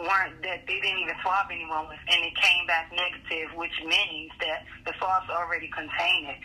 weren't 0.00 0.40
that 0.42 0.66
they 0.66 0.80
didn't 0.80 0.98
even 1.00 1.14
swab 1.22 1.46
anyone 1.50 1.88
with, 1.88 1.98
and 2.10 2.24
it 2.24 2.34
came 2.36 2.66
back 2.66 2.90
negative, 2.92 3.54
which 3.56 3.72
means 3.84 4.30
that 4.40 4.64
the 4.86 4.92
swabs 4.98 5.28
already 5.30 5.68
contain 5.68 6.26
it. 6.26 6.36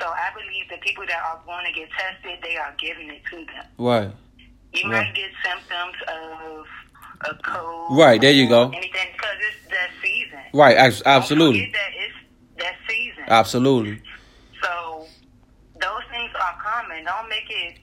So 0.00 0.06
I 0.08 0.30
believe 0.34 0.68
the 0.70 0.78
people 0.78 1.04
that 1.06 1.20
are 1.22 1.40
going 1.46 1.64
to 1.66 1.72
get 1.72 1.88
tested, 1.96 2.38
they 2.42 2.56
are 2.56 2.74
giving 2.78 3.08
it 3.10 3.22
to 3.30 3.36
them. 3.46 3.66
Right. 3.78 4.10
You 4.72 4.90
Right. 4.90 5.06
might 5.06 5.14
get 5.14 5.30
symptoms 5.44 5.96
of 6.08 6.66
a 7.30 7.34
cold. 7.44 7.98
Right, 7.98 8.20
there 8.20 8.32
you 8.32 8.48
go. 8.48 8.70
Anything 8.70 9.08
because 9.12 9.36
it's 9.40 9.70
that 9.70 9.90
season. 10.02 10.40
Right. 10.54 10.76
Absolutely. 11.04 11.70
that 11.72 11.90
it's 11.94 12.14
that 12.58 12.74
season. 12.88 13.24
Absolutely. 13.28 14.02
So 14.62 15.06
those 15.80 16.02
things 16.10 16.30
are 16.34 16.56
common. 16.62 17.04
Don't 17.04 17.28
make 17.28 17.48
it 17.50 17.78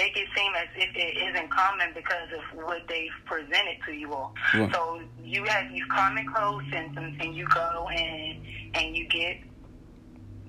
make 0.00 0.16
it 0.16 0.28
seem 0.34 0.52
as 0.56 0.68
if 0.76 0.96
it 0.96 1.12
isn't 1.28 1.50
common 1.50 1.92
because 1.94 2.28
of 2.32 2.64
what 2.64 2.80
they've 2.88 3.18
presented 3.26 3.76
to 3.84 3.92
you 3.92 4.12
all. 4.12 4.34
Right. 4.54 4.72
So 4.72 5.00
you 5.22 5.44
have 5.44 5.70
these 5.70 5.84
common 5.90 6.26
cold 6.32 6.62
symptoms, 6.72 7.16
and 7.20 7.34
you 7.34 7.46
go 7.48 7.88
and 7.92 8.40
and 8.74 8.96
you 8.96 9.06
get 9.08 9.36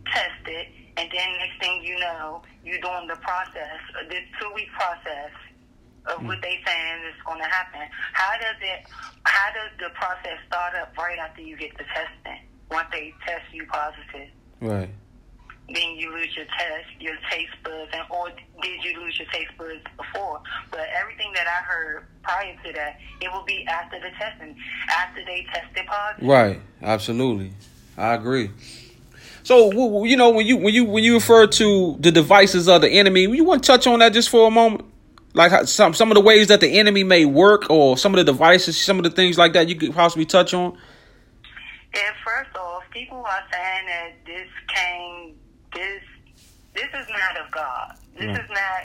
tested, 0.08 0.68
and 0.98 1.10
then 1.12 1.28
next 1.40 1.60
thing 1.60 1.84
you 1.84 2.00
know, 2.00 2.42
you're 2.64 2.80
doing 2.80 3.08
the 3.08 3.20
process, 3.20 3.80
uh, 4.00 4.08
this 4.10 4.24
two 4.40 4.52
week 4.56 4.70
process 4.72 5.32
of 6.06 6.20
hmm. 6.20 6.28
what 6.28 6.42
they 6.42 6.58
saying 6.66 7.00
is 7.12 7.20
going 7.26 7.40
to 7.40 7.50
happen. 7.50 7.82
How 8.14 8.34
does 8.40 8.60
it? 8.62 8.88
How 9.24 9.52
does 9.52 9.72
the 9.80 9.94
process 9.96 10.40
start 10.48 10.76
up 10.76 10.98
right 10.98 11.20
after 11.20 11.42
you 11.42 11.58
get 11.58 11.78
the 11.78 11.84
testing? 11.92 12.48
Once 12.70 12.88
they 12.94 13.14
test 13.28 13.44
you 13.52 13.66
positive 13.66 14.30
Right. 14.62 14.90
Then 15.76 15.96
you 15.96 16.12
lose 16.14 16.36
your 16.36 16.46
test, 16.46 16.90
your 17.00 17.16
taste 17.30 17.52
buds, 17.64 17.92
and 17.94 18.04
or 18.10 18.30
did 18.62 18.84
you 18.84 19.00
lose 19.00 19.18
your 19.18 19.28
taste 19.30 19.52
buds 19.58 19.82
before? 19.98 20.42
But 20.70 20.88
everything 21.00 21.32
that 21.34 21.48
I 21.48 21.64
heard 21.64 22.06
prior 22.24 22.56
to 22.66 22.74
that, 22.74 23.00
it 23.22 23.32
will 23.32 23.44
be 23.44 23.66
after 23.68 24.00
the 24.00 24.10
testing, 24.18 24.56
after 24.90 25.24
they 25.26 25.46
tested 25.54 25.86
positive. 25.86 26.28
Right. 26.28 26.62
Absolutely. 26.82 27.54
I 27.98 28.14
agree. 28.14 28.52
So 29.44 30.04
you 30.04 30.18
know 30.18 30.30
when 30.30 30.46
you 30.46 30.58
when 30.58 30.74
you 30.74 30.86
when 30.86 31.04
you 31.04 31.16
refer 31.16 31.48
to 31.48 31.98
the 32.00 32.12
devices 32.12 32.68
of 32.68 32.82
the 32.82 32.90
enemy, 32.90 33.22
you 33.22 33.44
want 33.44 33.64
to 33.64 33.68
touch 33.68 33.88
on 33.88 34.00
that 34.00 34.14
just 34.14 34.30
for 34.30 34.48
a 34.48 34.52
moment, 34.52 34.86
like 35.34 35.52
how, 35.52 35.66
some 35.66 35.94
some 35.94 36.12
of 36.12 36.16
the 36.16 36.22
ways 36.22 36.48
that 36.48 36.62
the 36.62 36.80
enemy 36.80 37.04
may 37.04 37.26
work, 37.26 37.70
or 37.70 37.98
some 37.98 38.14
of 38.14 38.18
the 38.18 38.24
devices, 38.24 38.80
some 38.80 38.98
of 38.98 39.04
the 39.04 39.10
things 39.10 39.38
like 39.38 39.54
that 39.54 39.68
you 39.68 39.76
could 39.76 39.94
possibly 39.94 40.26
touch 40.26 40.54
on. 40.54 40.78
And 41.94 42.16
first 42.24 42.56
off, 42.56 42.84
people 42.92 43.18
are 43.18 43.44
saying 43.52 43.86
that 43.88 44.14
this 44.26 44.48
came, 44.74 45.36
this, 45.74 46.04
this 46.76 46.92
is 46.94 47.08
not 47.10 47.38
of 47.46 47.52
God. 47.52 47.88
This 48.18 48.28
Right. 48.28 48.44
is 48.44 48.50
not 48.50 48.82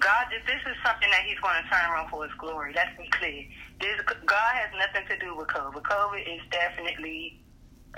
God. 0.00 0.26
This, 0.30 0.42
this 0.46 0.62
is 0.66 0.76
something 0.84 1.10
that 1.10 1.22
He's 1.26 1.38
going 1.40 1.56
to 1.62 1.66
turn 1.70 1.84
around 1.90 2.08
for 2.10 2.24
His 2.24 2.32
glory. 2.38 2.72
Let's 2.74 2.90
be 2.98 3.08
clear. 3.10 3.44
This 3.80 4.00
God 4.26 4.52
has 4.58 4.70
nothing 4.78 5.06
to 5.08 5.16
do 5.18 5.36
with 5.36 5.48
COVID. 5.48 5.82
COVID 5.82 6.22
is 6.26 6.42
definitely 6.50 7.40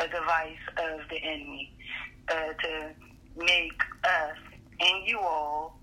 a 0.01 0.07
device 0.09 0.65
of 0.79 1.01
the 1.11 1.17
enemy 1.23 1.73
uh, 2.31 2.53
to 2.63 2.73
make 3.37 3.79
us 4.05 4.37
and 4.81 5.09
you 5.09 5.19
all 5.21 5.81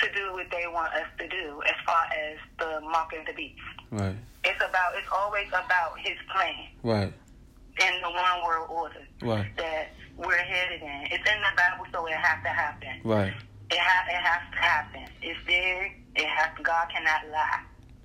to 0.00 0.06
do 0.14 0.32
what 0.32 0.46
they 0.50 0.64
want 0.72 0.92
us 0.94 1.06
to 1.18 1.28
do 1.28 1.62
as 1.66 1.74
far 1.86 2.02
as 2.12 2.36
the 2.58 2.80
mark 2.88 3.12
of 3.18 3.24
the 3.26 3.32
beast. 3.32 3.60
Right. 3.90 4.16
It's 4.44 4.60
about. 4.60 4.92
It's 4.96 5.08
always 5.14 5.48
about 5.48 5.98
His 6.02 6.16
plan 6.32 6.54
Right. 6.82 7.12
in 7.12 7.94
the 8.02 8.10
one 8.10 8.42
world 8.44 8.68
order 8.70 9.04
Right. 9.22 9.46
that 9.56 9.92
we're 10.16 10.36
headed 10.36 10.82
in. 10.82 11.00
It's 11.12 11.24
in 11.28 11.38
the 11.40 11.52
Bible, 11.56 11.86
so 11.92 12.06
it 12.06 12.14
has 12.16 12.38
to 12.44 12.50
happen. 12.50 12.94
Right. 13.04 13.32
It 13.70 13.78
ha- 13.78 14.06
it 14.08 14.22
has 14.22 14.42
to 14.52 14.58
happen. 14.58 15.04
It's 15.22 15.38
there. 15.46 15.86
It 16.16 16.26
has. 16.26 16.48
God 16.62 16.86
cannot 16.94 17.20
lie. 17.32 17.60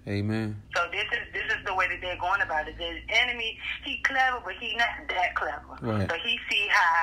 Amen. 0.07 0.57
So 0.75 0.81
this 0.91 1.05
is 1.13 1.23
this 1.31 1.45
is 1.53 1.63
the 1.65 1.75
way 1.75 1.87
that 1.87 2.01
they're 2.01 2.17
going 2.17 2.41
about 2.41 2.67
it. 2.67 2.75
The 2.77 2.89
enemy, 3.21 3.57
he 3.85 4.01
clever, 4.03 4.41
but 4.43 4.55
he 4.59 4.75
not 4.75 4.89
that 5.09 5.35
clever. 5.35 5.77
Right. 5.79 6.09
So 6.09 6.17
he 6.25 6.39
see 6.49 6.67
how 6.69 7.00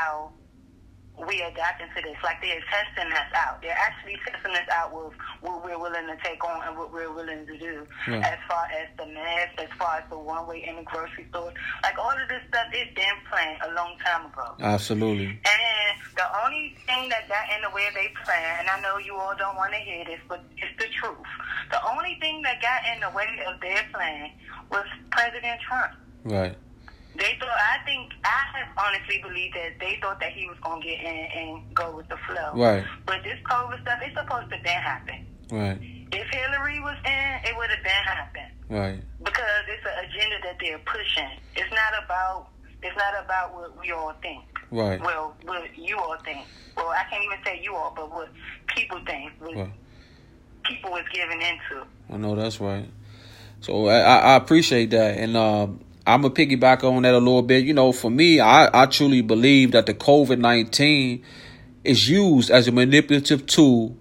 we 1.39 1.47
adapting 1.47 1.87
to 1.95 2.03
this. 2.03 2.17
Like 2.23 2.41
they're 2.43 2.63
testing 2.67 3.13
us 3.13 3.31
out. 3.35 3.63
They're 3.63 3.79
actually 3.79 4.19
testing 4.27 4.53
us 4.53 4.69
out 4.73 4.93
with 4.93 5.13
what 5.41 5.65
we're 5.65 5.79
willing 5.79 6.07
to 6.07 6.17
take 6.23 6.43
on 6.45 6.67
and 6.67 6.77
what 6.77 6.93
we're 6.93 7.13
willing 7.13 7.47
to 7.47 7.59
do. 7.59 7.87
Right. 8.09 8.23
As 8.23 8.39
far 8.49 8.67
as 8.67 8.89
the 8.99 9.07
mask, 9.07 9.55
as 9.59 9.69
far 9.79 9.99
as 9.99 10.05
the 10.11 10.19
one 10.19 10.47
way 10.47 10.67
in 10.67 10.77
the 10.77 10.83
grocery 10.83 11.27
store, 11.31 11.53
like 11.83 11.99
all 11.99 12.11
of 12.11 12.29
this 12.29 12.43
stuff 12.49 12.67
is 12.75 12.89
been 12.95 13.19
planned 13.31 13.63
a 13.63 13.73
long 13.75 13.97
time 14.05 14.27
ago. 14.27 14.55
Absolutely. 14.61 15.27
And 15.27 15.95
the 16.17 16.27
only 16.45 16.75
thing 16.87 17.09
that 17.11 17.29
got 17.29 17.47
in 17.55 17.63
the 17.63 17.71
way 17.75 17.87
of 17.87 17.95
their 17.95 18.11
plan, 18.25 18.61
and 18.61 18.69
I 18.69 18.81
know 18.81 18.99
you 18.99 19.15
all 19.15 19.35
don't 19.37 19.57
want 19.57 19.73
to 19.73 19.79
hear 19.79 20.05
this, 20.05 20.21
but 20.29 20.45
it's 20.57 20.75
the 20.79 20.91
truth. 20.99 21.17
The 21.71 21.79
only 21.87 22.19
thing 22.21 22.43
that 22.43 22.61
got 22.61 22.83
in 22.95 23.01
the 23.01 23.11
way 23.17 23.27
of 23.47 23.61
their 23.61 23.85
plan 23.93 24.31
was 24.71 24.87
President 25.11 25.61
Trump. 25.61 25.93
Right. 26.25 26.57
They 27.19 27.37
thought, 27.41 27.49
I 27.51 27.85
think, 27.85 28.13
I 28.25 28.63
honestly 28.79 29.21
believe 29.23 29.53
that 29.55 29.79
they 29.81 29.99
thought 30.01 30.21
that 30.21 30.33
he 30.33 30.47
was 30.47 30.57
going 30.63 30.81
to 30.83 30.87
get 30.89 31.01
in 31.01 31.27
and 31.37 31.75
go 31.75 31.97
with 31.97 32.09
the 32.09 32.17
flow. 32.29 32.53
Right. 32.55 32.85
But 33.07 33.25
this 33.25 33.39
COVID 33.51 33.83
stuff, 33.83 33.99
it's 34.03 34.17
supposed 34.17 34.51
to 34.51 34.57
then 34.63 34.81
happen. 34.81 35.27
Right. 35.51 35.79
If 36.13 36.27
Hillary 36.31 36.79
was 36.81 36.97
in, 37.05 37.51
it 37.51 37.57
would 37.57 37.71
have 37.71 37.83
been 37.83 38.05
happened 38.05 38.53
Right. 38.71 39.03
because 39.23 39.63
it's 39.69 39.85
an 39.85 40.05
agenda 40.05 40.37
that 40.45 40.57
they're 40.61 40.79
pushing. 40.79 41.29
It's 41.57 41.71
not 41.73 42.05
about. 42.05 42.49
It's 42.81 42.97
not 42.97 43.25
about 43.25 43.55
what 43.55 43.81
we 43.81 43.91
all 43.91 44.13
think. 44.23 44.45
Right. 44.71 45.01
Well, 45.01 45.35
what 45.45 45.77
you 45.77 45.99
all 45.99 46.17
think. 46.25 46.47
Well, 46.77 46.89
I 46.91 47.03
can't 47.11 47.25
even 47.25 47.39
say 47.45 47.61
you 47.63 47.75
all, 47.75 47.93
but 47.97 48.13
what 48.13 48.29
people 48.69 49.01
think. 49.05 49.33
What 49.41 49.57
Right. 49.57 49.73
people 50.65 50.93
was 50.93 51.05
giving 51.13 51.41
into. 51.43 51.85
I 52.13 52.17
know 52.19 52.37
that's 52.37 52.61
right. 52.61 52.89
So 53.61 53.89
I, 53.89 53.99
I 53.99 54.37
appreciate 54.37 54.91
that, 54.91 55.19
and 55.19 55.37
uh, 55.37 55.67
I'm 56.09 56.23
gonna 56.23 56.33
piggyback 56.33 56.83
on 56.85 57.03
that 57.03 57.13
a 57.13 57.19
little 57.19 57.43
bit. 57.43 57.65
You 57.65 57.75
know, 57.75 57.93
for 57.93 58.11
me, 58.11 58.41
I, 58.41 58.83
I 58.83 58.87
truly 58.87 59.21
believe 59.21 59.73
that 59.73 59.87
the 59.87 59.95
COVID 59.95 60.39
nineteen 60.39 61.23
is 61.85 62.09
used 62.09 62.51
as 62.51 62.67
a 62.67 62.73
manipulative 62.73 63.47
tool 63.47 63.95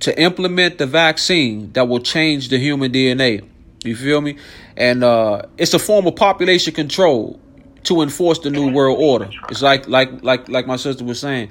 to 0.00 0.20
implement 0.20 0.78
the 0.78 0.86
vaccine 0.86 1.72
that 1.72 1.88
will 1.88 2.00
change 2.00 2.48
the 2.48 2.58
human 2.58 2.92
DNA. 2.92 3.44
You 3.84 3.96
feel 3.96 4.20
me? 4.20 4.36
And 4.76 5.02
uh, 5.02 5.42
it's 5.56 5.74
a 5.74 5.78
form 5.78 6.06
of 6.06 6.14
population 6.14 6.74
control 6.74 7.40
to 7.84 8.02
enforce 8.02 8.38
the 8.38 8.50
new 8.50 8.70
world 8.72 8.98
order. 9.00 9.30
It's 9.50 9.62
like 9.62 9.88
like 9.88 10.22
like 10.22 10.48
like 10.48 10.66
my 10.66 10.76
sister 10.76 11.04
was 11.04 11.20
saying, 11.20 11.50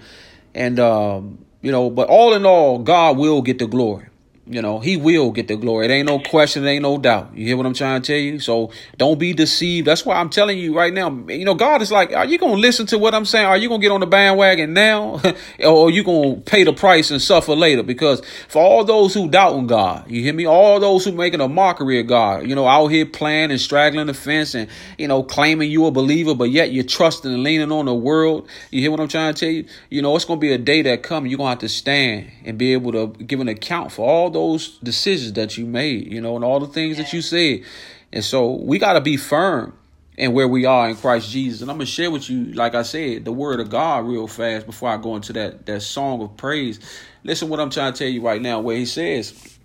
and 0.54 0.80
um, 0.80 1.46
you 1.62 1.72
know, 1.72 1.89
but 1.89 2.08
all 2.08 2.34
in 2.34 2.46
all, 2.46 2.80
God 2.80 3.17
will 3.17 3.41
get 3.41 3.60
the 3.60 3.67
glory. 3.67 4.08
You 4.49 4.62
know, 4.62 4.79
he 4.79 4.95
will 4.95 5.31
get 5.31 5.47
the 5.47 5.55
glory. 5.55 5.88
It 5.88 5.91
ain't 5.91 6.07
no 6.07 6.19
question, 6.19 6.65
it 6.65 6.69
ain't 6.69 6.83
no 6.83 6.97
doubt. 6.97 7.31
You 7.36 7.45
hear 7.47 7.57
what 7.57 7.65
I'm 7.65 7.73
trying 7.73 8.01
to 8.01 8.07
tell 8.07 8.21
you? 8.21 8.39
So 8.39 8.71
don't 8.97 9.17
be 9.17 9.33
deceived. 9.33 9.88
That's 9.88 10.05
why 10.05 10.17
I'm 10.17 10.29
telling 10.29 10.60
you 10.60 10.75
right 10.75 10.93
now. 10.93 11.10
You 11.27 11.45
know, 11.45 11.55
God 11.55 11.81
is 11.81 11.91
like, 11.91 12.13
are 12.13 12.25
you 12.25 12.38
gonna 12.38 12.53
listen 12.53 12.86
to 12.88 12.99
what 12.99 13.15
I'm 13.15 13.25
saying? 13.25 13.47
Are 13.47 13.57
you 13.57 13.69
gonna 13.69 13.81
get 13.81 13.91
on 13.91 14.01
the 14.01 14.07
bandwagon 14.07 14.73
now? 14.73 15.19
or 15.65 15.89
you 15.89 16.03
gonna 16.03 16.36
pay 16.36 16.63
the 16.63 16.73
price 16.73 17.10
and 17.10 17.21
suffer 17.21 17.55
later? 17.55 17.83
Because 17.83 18.21
for 18.47 18.62
all 18.62 18.83
those 18.83 19.13
who 19.13 19.27
doubt 19.27 19.47
doubting 19.47 19.67
God, 19.67 20.10
you 20.10 20.21
hear 20.21 20.33
me? 20.33 20.45
All 20.45 20.79
those 20.79 21.05
who 21.05 21.12
making 21.12 21.41
a 21.41 21.47
mockery 21.47 21.99
of 21.99 22.07
God, 22.07 22.47
you 22.47 22.55
know, 22.55 22.67
out 22.67 22.88
here 22.88 23.05
playing 23.05 23.51
and 23.51 23.60
straggling 23.60 24.07
the 24.07 24.13
fence 24.13 24.53
and, 24.55 24.69
you 24.97 25.07
know, 25.07 25.23
claiming 25.23 25.71
you 25.71 25.86
a 25.86 25.91
believer, 25.91 26.36
but 26.36 26.49
yet 26.49 26.71
you're 26.71 26.83
trusting 26.83 27.31
and 27.31 27.43
leaning 27.43 27.71
on 27.71 27.86
the 27.86 27.93
world. 27.93 28.47
You 28.71 28.81
hear 28.81 28.91
what 28.91 28.99
I'm 28.99 29.07
trying 29.07 29.33
to 29.33 29.39
tell 29.39 29.49
you? 29.49 29.65
You 29.89 30.01
know, 30.01 30.15
it's 30.15 30.25
gonna 30.25 30.39
be 30.39 30.51
a 30.51 30.57
day 30.57 30.81
that 30.83 31.03
comes, 31.03 31.29
you're 31.29 31.38
gonna 31.38 31.51
have 31.51 31.60
to 31.60 31.69
stand 31.69 32.31
and 32.43 32.57
be 32.57 32.73
able 32.73 32.91
to 32.91 33.07
give 33.23 33.39
an 33.39 33.47
account 33.47 33.91
for 33.91 34.07
all 34.07 34.29
those 34.38 34.78
decisions 34.80 35.34
that 35.34 35.58
you 35.58 35.65
made, 35.65 36.12
you 36.12 36.21
know, 36.21 36.36
and 36.36 36.45
all 36.45 36.60
the 36.60 36.67
things 36.67 36.97
that 36.97 37.12
you 37.12 37.21
said. 37.21 37.63
And 38.13 38.23
so 38.23 38.52
we 38.52 38.78
got 38.78 38.93
to 38.93 39.02
be 39.02 39.17
firm 39.17 39.73
in 40.15 40.34
where 40.34 40.47
we 40.47 40.65
are 40.65 40.88
in 40.89 40.95
Christ 40.95 41.32
Jesus. 41.32 41.62
And 41.62 41.71
I'm 41.71 41.78
going 41.78 41.88
to 41.88 41.91
share 41.91 42.12
with 42.12 42.30
you, 42.30 42.45
like 42.54 42.76
I 42.76 42.84
said, 42.84 43.26
the 43.26 43.32
word 43.32 43.60
of 43.60 43.69
God 43.69 44.06
real 44.06 44.28
fast 44.28 44.67
before 44.67 44.89
I 44.89 44.97
go 44.97 45.15
into 45.15 45.34
that, 45.34 45.65
that 45.65 45.82
song 45.82 46.21
of 46.21 46.38
praise. 46.38 46.80
Listen 47.23 47.50
what 47.50 47.60
I'm 47.60 47.71
trying 47.71 47.93
to 47.93 48.00
tell 48.00 48.08
you 48.08 48.21
right 48.21 48.41
now, 48.41 48.60
where 48.60 48.78
he 48.78 48.86
says, 48.86 49.58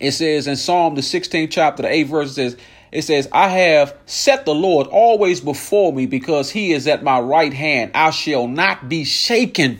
it 0.00 0.12
says 0.12 0.46
in 0.46 0.56
Psalm, 0.56 0.94
the 0.94 1.02
16th 1.02 1.50
chapter, 1.50 1.82
the 1.82 1.88
8th 1.88 2.06
verse, 2.06 2.30
it 2.30 2.34
says, 2.34 2.56
it 2.92 3.02
says, 3.02 3.28
I 3.32 3.48
have 3.48 3.94
set 4.06 4.46
the 4.46 4.54
Lord 4.54 4.86
always 4.86 5.40
before 5.40 5.92
me 5.92 6.06
because 6.06 6.50
he 6.50 6.72
is 6.72 6.86
at 6.86 7.02
my 7.02 7.20
right 7.20 7.52
hand. 7.52 7.90
I 7.94 8.10
shall 8.10 8.48
not 8.48 8.88
be 8.88 9.04
shaken. 9.04 9.78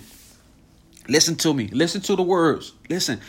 Listen 1.09 1.37
to 1.37 1.55
me. 1.55 1.68
Listen 1.68 2.03
to 2.03 2.16
the 2.16 2.22
words. 2.22 2.72
Listen. 2.90 3.20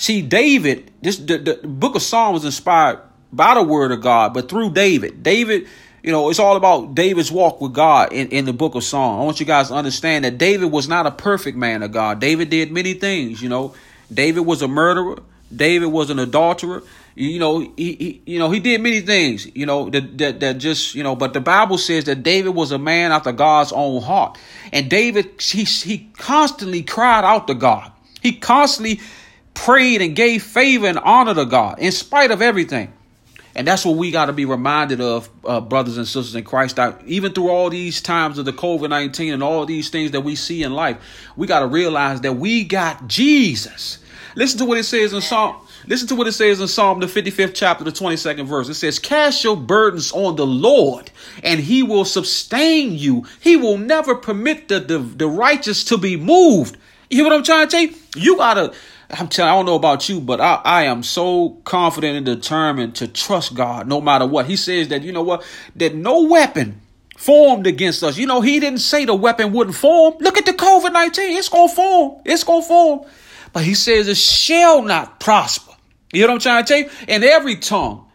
See, 0.00 0.22
David, 0.22 0.90
this 1.02 1.18
the, 1.18 1.36
the 1.36 1.60
book 1.62 1.94
of 1.94 2.00
Psalms 2.00 2.32
was 2.32 2.44
inspired 2.46 3.00
by 3.30 3.52
the 3.52 3.62
word 3.62 3.92
of 3.92 4.00
God, 4.00 4.32
but 4.32 4.48
through 4.48 4.70
David. 4.70 5.22
David, 5.22 5.68
you 6.02 6.10
know, 6.10 6.30
it's 6.30 6.38
all 6.38 6.56
about 6.56 6.94
David's 6.94 7.30
walk 7.30 7.60
with 7.60 7.74
God 7.74 8.10
in, 8.10 8.28
in 8.28 8.46
the 8.46 8.54
book 8.54 8.74
of 8.74 8.82
Psalms. 8.82 9.20
I 9.20 9.24
want 9.26 9.40
you 9.40 9.46
guys 9.46 9.68
to 9.68 9.74
understand 9.74 10.24
that 10.24 10.38
David 10.38 10.72
was 10.72 10.88
not 10.88 11.04
a 11.04 11.10
perfect 11.10 11.58
man 11.58 11.82
of 11.82 11.92
God. 11.92 12.18
David 12.18 12.48
did 12.48 12.72
many 12.72 12.94
things, 12.94 13.42
you 13.42 13.50
know. 13.50 13.74
David 14.10 14.40
was 14.40 14.62
a 14.62 14.68
murderer. 14.68 15.18
David 15.54 15.88
was 15.88 16.08
an 16.08 16.18
adulterer. 16.18 16.82
You 17.14 17.38
know, 17.38 17.58
he, 17.58 17.92
he 17.92 18.22
you 18.24 18.38
know, 18.38 18.50
he 18.50 18.58
did 18.58 18.80
many 18.80 19.02
things, 19.02 19.54
you 19.54 19.66
know, 19.66 19.90
that, 19.90 20.16
that 20.16 20.40
that 20.40 20.56
just, 20.56 20.94
you 20.94 21.02
know, 21.02 21.14
but 21.14 21.34
the 21.34 21.42
Bible 21.42 21.76
says 21.76 22.04
that 22.04 22.22
David 22.22 22.54
was 22.54 22.72
a 22.72 22.78
man 22.78 23.12
after 23.12 23.32
God's 23.32 23.70
own 23.72 24.00
heart. 24.00 24.38
And 24.72 24.88
David 24.88 25.42
he 25.42 25.64
he 25.64 26.10
constantly 26.16 26.82
cried 26.82 27.24
out 27.24 27.48
to 27.48 27.54
God. 27.54 27.92
He 28.22 28.32
constantly 28.32 29.00
prayed 29.64 30.00
and 30.00 30.16
gave 30.16 30.42
favor 30.42 30.86
and 30.86 30.98
honor 30.98 31.34
to 31.34 31.44
God 31.44 31.78
in 31.78 31.92
spite 31.92 32.30
of 32.30 32.40
everything. 32.40 32.92
And 33.54 33.66
that's 33.66 33.84
what 33.84 33.96
we 33.96 34.10
got 34.10 34.26
to 34.26 34.32
be 34.32 34.44
reminded 34.44 35.00
of, 35.00 35.28
uh, 35.44 35.60
brothers 35.60 35.96
and 35.96 36.06
sisters 36.06 36.34
in 36.34 36.44
Christ. 36.44 36.76
That 36.76 37.02
even 37.04 37.32
through 37.32 37.50
all 37.50 37.68
these 37.68 38.00
times 38.00 38.38
of 38.38 38.44
the 38.44 38.52
COVID 38.52 38.88
19 38.88 39.34
and 39.34 39.42
all 39.42 39.66
these 39.66 39.90
things 39.90 40.12
that 40.12 40.22
we 40.22 40.36
see 40.36 40.62
in 40.62 40.72
life, 40.72 40.98
we 41.36 41.46
got 41.46 41.60
to 41.60 41.66
realize 41.66 42.20
that 42.22 42.34
we 42.34 42.64
got 42.64 43.06
Jesus. 43.08 43.98
Listen 44.36 44.58
to 44.60 44.64
what 44.64 44.78
it 44.78 44.84
says 44.84 45.12
in 45.12 45.20
Psalm. 45.20 45.56
Listen 45.86 46.06
to 46.08 46.14
what 46.14 46.26
it 46.26 46.32
says 46.32 46.60
in 46.60 46.68
Psalm, 46.68 47.00
the 47.00 47.06
55th 47.06 47.52
chapter, 47.54 47.84
the 47.84 47.90
22nd 47.90 48.46
verse. 48.46 48.68
It 48.68 48.74
says, 48.74 48.98
Cast 48.98 49.42
your 49.42 49.56
burdens 49.56 50.12
on 50.12 50.36
the 50.36 50.46
Lord, 50.46 51.10
and 51.42 51.58
he 51.58 51.82
will 51.82 52.04
sustain 52.04 52.92
you. 52.92 53.26
He 53.40 53.56
will 53.56 53.78
never 53.78 54.14
permit 54.14 54.68
the, 54.68 54.80
the, 54.80 54.98
the 54.98 55.26
righteous 55.26 55.84
to 55.84 55.98
be 55.98 56.16
moved. 56.16 56.76
You 57.08 57.16
hear 57.16 57.24
what 57.24 57.32
I'm 57.32 57.42
trying 57.42 57.68
to 57.68 57.80
you? 57.80 57.94
You 58.14 58.36
gotta, 58.36 58.72
I'm 59.12 59.28
telling 59.28 59.50
I 59.50 59.56
don't 59.56 59.66
know 59.66 59.74
about 59.74 60.08
you, 60.08 60.20
but 60.20 60.40
I, 60.40 60.60
I 60.64 60.82
am 60.84 61.02
so 61.02 61.50
confident 61.64 62.16
and 62.16 62.26
determined 62.26 62.96
to 62.96 63.08
trust 63.08 63.54
God 63.54 63.88
no 63.88 64.00
matter 64.00 64.26
what. 64.26 64.46
He 64.46 64.56
says 64.56 64.88
that, 64.88 65.02
you 65.02 65.12
know 65.12 65.22
what, 65.22 65.44
that 65.76 65.94
no 65.94 66.22
weapon 66.24 66.80
formed 67.16 67.66
against 67.66 68.02
us. 68.02 68.16
You 68.16 68.26
know, 68.26 68.40
he 68.40 68.60
didn't 68.60 68.78
say 68.78 69.04
the 69.04 69.14
weapon 69.14 69.52
wouldn't 69.52 69.76
form. 69.76 70.14
Look 70.20 70.38
at 70.38 70.46
the 70.46 70.52
COVID 70.52 70.92
19. 70.92 71.36
It's 71.36 71.48
going 71.48 71.68
to 71.68 71.74
form. 71.74 72.22
It's 72.24 72.44
going 72.44 72.62
to 72.62 72.68
form. 72.68 73.00
But 73.52 73.64
he 73.64 73.74
says 73.74 74.08
it 74.08 74.16
shall 74.16 74.82
not 74.82 75.20
prosper. 75.20 75.72
You 76.12 76.22
know 76.22 76.28
what 76.28 76.34
I'm 76.34 76.40
trying 76.40 76.64
to 76.64 76.68
tell 76.68 76.78
you? 76.78 76.90
And 77.08 77.24
every 77.24 77.56
tongue 77.56 78.06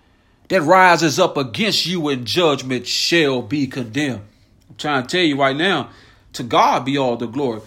that 0.48 0.62
rises 0.62 1.20
up 1.20 1.38
against 1.38 1.86
you 1.86 2.10
in 2.10 2.26
judgment 2.26 2.88
shall 2.88 3.42
be 3.42 3.68
condemned. 3.68 4.22
I'm 4.70 4.76
trying 4.78 5.04
to 5.04 5.08
tell 5.08 5.26
you 5.26 5.40
right 5.40 5.56
now, 5.56 5.90
to 6.34 6.44
God 6.44 6.86
be 6.86 6.98
all 6.98 7.16
the 7.18 7.28
glory. 7.28 7.62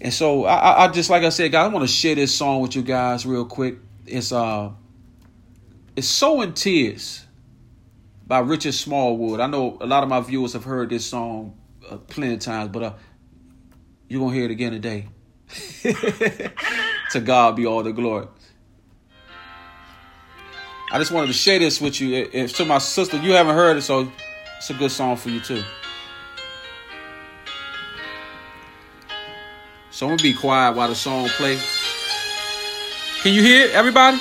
And 0.00 0.12
so 0.12 0.44
I, 0.44 0.84
I 0.84 0.88
just 0.88 1.10
like 1.10 1.22
I 1.22 1.28
said, 1.28 1.52
guys, 1.52 1.66
I 1.66 1.68
want 1.68 1.86
to 1.86 1.92
share 1.92 2.14
this 2.14 2.34
song 2.34 2.60
with 2.60 2.74
you 2.74 2.82
guys 2.82 3.26
real 3.26 3.44
quick. 3.44 3.78
It's 4.06 4.32
uh 4.32 4.70
it's 5.94 6.08
sow 6.08 6.40
in 6.40 6.54
tears 6.54 7.26
by 8.26 8.38
Richard 8.38 8.72
Smallwood. 8.72 9.40
I 9.40 9.46
know 9.46 9.76
a 9.80 9.86
lot 9.86 10.02
of 10.02 10.08
my 10.08 10.20
viewers 10.20 10.54
have 10.54 10.64
heard 10.64 10.88
this 10.88 11.04
song 11.04 11.58
uh, 11.90 11.96
plenty 11.96 12.34
of 12.34 12.40
times, 12.40 12.70
but 12.70 12.82
uh, 12.82 12.92
you're 14.08 14.26
to 14.28 14.34
hear 14.34 14.44
it 14.44 14.50
again 14.50 14.72
today. 14.72 15.08
to 17.10 17.20
God 17.20 17.56
be 17.56 17.66
all 17.66 17.82
the 17.82 17.92
glory. 17.92 18.28
I 20.92 20.98
just 20.98 21.10
wanted 21.10 21.28
to 21.28 21.32
share 21.32 21.58
this 21.58 21.80
with 21.80 22.00
you. 22.00 22.28
If 22.32 22.56
to 22.56 22.64
my 22.64 22.78
sister, 22.78 23.16
you 23.16 23.32
haven't 23.32 23.54
heard 23.54 23.76
it, 23.76 23.82
so 23.82 24.10
it's 24.56 24.70
a 24.70 24.74
good 24.74 24.90
song 24.90 25.16
for 25.16 25.28
you 25.28 25.40
too. 25.40 25.62
So 30.00 30.06
I'm 30.06 30.12
gonna 30.12 30.22
be 30.22 30.32
quiet 30.32 30.76
while 30.76 30.88
the 30.88 30.94
song 30.94 31.28
plays. 31.28 31.60
Can 33.20 33.34
you 33.34 33.42
hear 33.42 33.66
it, 33.66 33.72
everybody? 33.72 34.16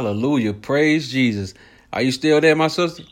Hallelujah. 0.00 0.54
Praise 0.54 1.12
Jesus. 1.12 1.52
Are 1.92 2.00
you 2.00 2.10
still 2.10 2.40
there, 2.40 2.56
my 2.56 2.68
sister? 2.68 3.02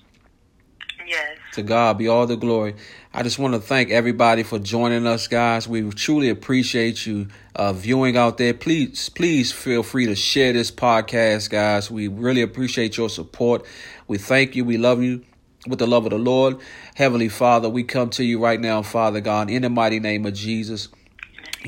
Yes. 1.07 1.37
To 1.53 1.62
God 1.62 1.98
be 1.98 2.09
all 2.09 2.27
the 2.27 2.35
glory. 2.35 2.77
I 3.12 3.22
just 3.22 3.38
want 3.38 3.53
to 3.53 3.61
thank 3.61 3.90
everybody 3.90 4.42
for 4.42 4.59
joining 4.59 5.07
us, 5.07 5.29
guys. 5.29 5.68
We 5.68 5.87
truly 5.90 6.31
appreciate 6.31 7.05
you 7.05 7.29
uh, 7.55 7.74
viewing 7.74 8.16
out 8.16 8.38
there. 8.38 8.55
Please, 8.55 9.11
please 9.11 9.53
feel 9.53 9.83
free 9.83 10.07
to 10.07 10.16
share 10.16 10.55
this 10.55 10.70
podcast, 10.70 11.51
guys. 11.51 11.90
We 11.90 12.09
really 12.09 12.40
appreciate 12.40 12.96
your 12.96 13.11
support. 13.11 13.66
We 14.07 14.16
thank 14.16 14.57
you. 14.57 14.64
We 14.64 14.79
love 14.79 15.03
you 15.03 15.22
with 15.66 15.81
the 15.81 15.87
love 15.87 16.07
of 16.07 16.11
the 16.12 16.18
Lord. 16.18 16.57
Heavenly 16.94 17.29
Father, 17.29 17.68
we 17.68 17.85
come 17.85 18.09
to 18.11 18.24
you 18.24 18.42
right 18.42 18.59
now, 18.59 18.81
Father 18.81 19.20
God, 19.20 19.51
in 19.51 19.61
the 19.61 19.68
mighty 19.68 20.01
name 20.01 20.24
of 20.24 20.33
Jesus 20.33 20.88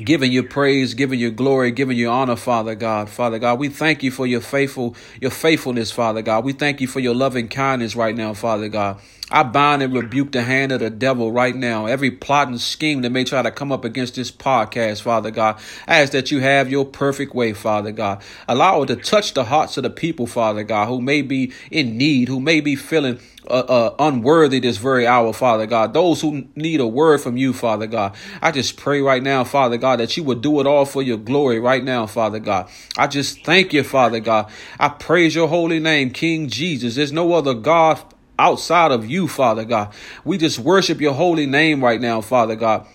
giving 0.05 0.31
you 0.31 0.43
praise, 0.43 0.93
giving 0.93 1.19
you 1.19 1.31
glory, 1.31 1.71
giving 1.71 1.97
you 1.97 2.09
honor, 2.09 2.35
Father 2.35 2.75
God. 2.75 3.09
Father 3.09 3.39
God, 3.39 3.59
we 3.59 3.69
thank 3.69 4.03
you 4.03 4.11
for 4.11 4.27
your 4.27 4.41
faithful, 4.41 4.95
your 5.19 5.31
faithfulness, 5.31 5.91
Father 5.91 6.21
God. 6.21 6.43
We 6.43 6.53
thank 6.53 6.81
you 6.81 6.87
for 6.87 6.99
your 6.99 7.15
loving 7.15 7.47
kindness 7.47 7.95
right 7.95 8.15
now, 8.15 8.33
Father 8.33 8.69
God. 8.69 8.99
I 9.31 9.43
bind 9.43 9.81
and 9.81 9.93
rebuke 9.93 10.33
the 10.33 10.41
hand 10.41 10.73
of 10.73 10.81
the 10.81 10.89
devil 10.89 11.31
right 11.31 11.55
now. 11.55 11.85
Every 11.85 12.11
plot 12.11 12.49
and 12.49 12.59
scheme 12.59 13.01
that 13.01 13.11
may 13.11 13.23
try 13.23 13.41
to 13.41 13.49
come 13.49 13.71
up 13.71 13.85
against 13.85 14.15
this 14.15 14.29
podcast, 14.29 15.01
Father 15.01 15.31
God. 15.31 15.57
Ask 15.87 16.11
that 16.11 16.31
you 16.31 16.39
have 16.39 16.69
your 16.69 16.83
perfect 16.85 17.33
way, 17.33 17.53
Father 17.53 17.93
God. 17.93 18.21
Allow 18.49 18.81
it 18.81 18.87
to 18.87 18.97
touch 18.97 19.33
the 19.33 19.45
hearts 19.45 19.77
of 19.77 19.83
the 19.83 19.89
people, 19.89 20.27
Father 20.27 20.63
God, 20.63 20.87
who 20.87 20.99
may 20.99 21.21
be 21.21 21.53
in 21.71 21.97
need, 21.97 22.27
who 22.27 22.41
may 22.41 22.59
be 22.59 22.75
feeling 22.75 23.19
uh, 23.49 23.53
uh, 23.53 23.95
unworthy 23.99 24.59
this 24.59 24.77
very 24.77 25.07
hour, 25.07 25.31
Father 25.31 25.65
God. 25.65 25.93
Those 25.93 26.21
who 26.21 26.47
need 26.55 26.81
a 26.81 26.87
word 26.87 27.21
from 27.21 27.37
you, 27.37 27.53
Father 27.53 27.87
God. 27.87 28.15
I 28.41 28.51
just 28.51 28.75
pray 28.75 29.01
right 29.01 29.23
now, 29.23 29.45
Father 29.45 29.77
God, 29.77 30.01
that 30.01 30.17
you 30.17 30.23
would 30.23 30.41
do 30.41 30.59
it 30.59 30.67
all 30.67 30.85
for 30.85 31.01
your 31.01 31.17
glory 31.17 31.59
right 31.59 31.83
now, 31.83 32.05
Father 32.05 32.39
God. 32.39 32.69
I 32.97 33.07
just 33.07 33.45
thank 33.45 33.71
you, 33.71 33.83
Father 33.83 34.19
God. 34.19 34.51
I 34.77 34.89
praise 34.89 35.33
your 35.33 35.47
holy 35.47 35.79
name, 35.79 36.11
King 36.11 36.49
Jesus. 36.49 36.95
There's 36.95 37.13
no 37.13 37.33
other 37.33 37.53
God 37.53 38.01
outside 38.41 38.91
of 38.91 39.09
you, 39.09 39.27
Father 39.27 39.63
God. 39.63 39.93
We 40.25 40.37
just 40.37 40.59
worship 40.59 40.99
your 40.99 41.13
holy 41.13 41.45
name 41.45 41.83
right 41.83 42.01
now, 42.01 42.21
Father 42.21 42.55
God. 42.55 42.87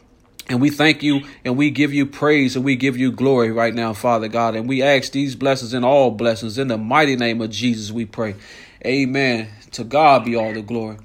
And 0.49 0.61
we 0.61 0.71
thank 0.71 1.03
you 1.03 1.23
and 1.45 1.57
we 1.57 1.71
give 1.71 1.93
you 1.93 2.07
praise 2.07 2.57
and 2.57 2.65
we 2.65 2.77
give 2.77 2.97
you 2.97 3.11
glory 3.13 3.51
right 3.51 3.75
now, 3.75 3.93
Father 3.93 4.29
God. 4.29 4.55
And 4.55 4.69
we 4.69 4.83
ask 4.83 5.13
these 5.13 5.35
blessings 5.35 5.73
and 5.73 5.85
all 5.85 6.11
blessings 6.11 6.59
in 6.59 6.69
the 6.69 6.79
mighty 6.79 7.17
name 7.17 7.41
of 7.41 7.51
Jesus, 7.51 7.91
we 7.91 8.05
pray. 8.05 8.35
Amen. 8.85 9.49
To 9.73 9.85
God 9.85 10.25
be 10.25 10.37
all 10.37 10.53
the 10.53 10.63
glory. 10.63 10.99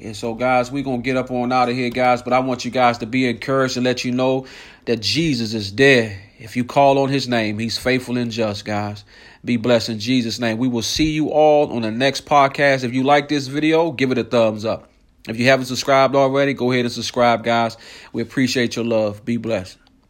And 0.00 0.16
so, 0.16 0.34
guys, 0.34 0.72
we're 0.72 0.82
going 0.82 1.02
to 1.02 1.04
get 1.04 1.16
up 1.16 1.30
on 1.30 1.52
out 1.52 1.68
of 1.68 1.76
here, 1.76 1.90
guys. 1.90 2.22
But 2.22 2.32
I 2.32 2.40
want 2.40 2.64
you 2.64 2.72
guys 2.72 2.98
to 2.98 3.06
be 3.06 3.28
encouraged 3.28 3.76
and 3.76 3.84
let 3.84 4.04
you 4.04 4.10
know 4.10 4.46
that 4.86 5.00
Jesus 5.00 5.54
is 5.54 5.72
there. 5.74 6.20
If 6.42 6.56
you 6.56 6.64
call 6.64 6.98
on 6.98 7.08
his 7.08 7.28
name, 7.28 7.60
he's 7.60 7.78
faithful 7.78 8.18
and 8.18 8.32
just, 8.32 8.64
guys. 8.64 9.04
Be 9.44 9.56
blessed 9.56 9.90
in 9.90 10.00
Jesus' 10.00 10.40
name. 10.40 10.58
We 10.58 10.66
will 10.66 10.82
see 10.82 11.12
you 11.12 11.28
all 11.30 11.72
on 11.72 11.82
the 11.82 11.92
next 11.92 12.26
podcast. 12.26 12.82
If 12.82 12.92
you 12.92 13.04
like 13.04 13.28
this 13.28 13.46
video, 13.46 13.92
give 13.92 14.10
it 14.10 14.18
a 14.18 14.24
thumbs 14.24 14.64
up. 14.64 14.90
If 15.28 15.38
you 15.38 15.46
haven't 15.46 15.66
subscribed 15.66 16.16
already, 16.16 16.52
go 16.52 16.72
ahead 16.72 16.84
and 16.84 16.92
subscribe, 16.92 17.44
guys. 17.44 17.76
We 18.12 18.22
appreciate 18.22 18.74
your 18.74 18.84
love. 18.84 19.24
Be 19.24 19.36
blessed. 19.36 19.81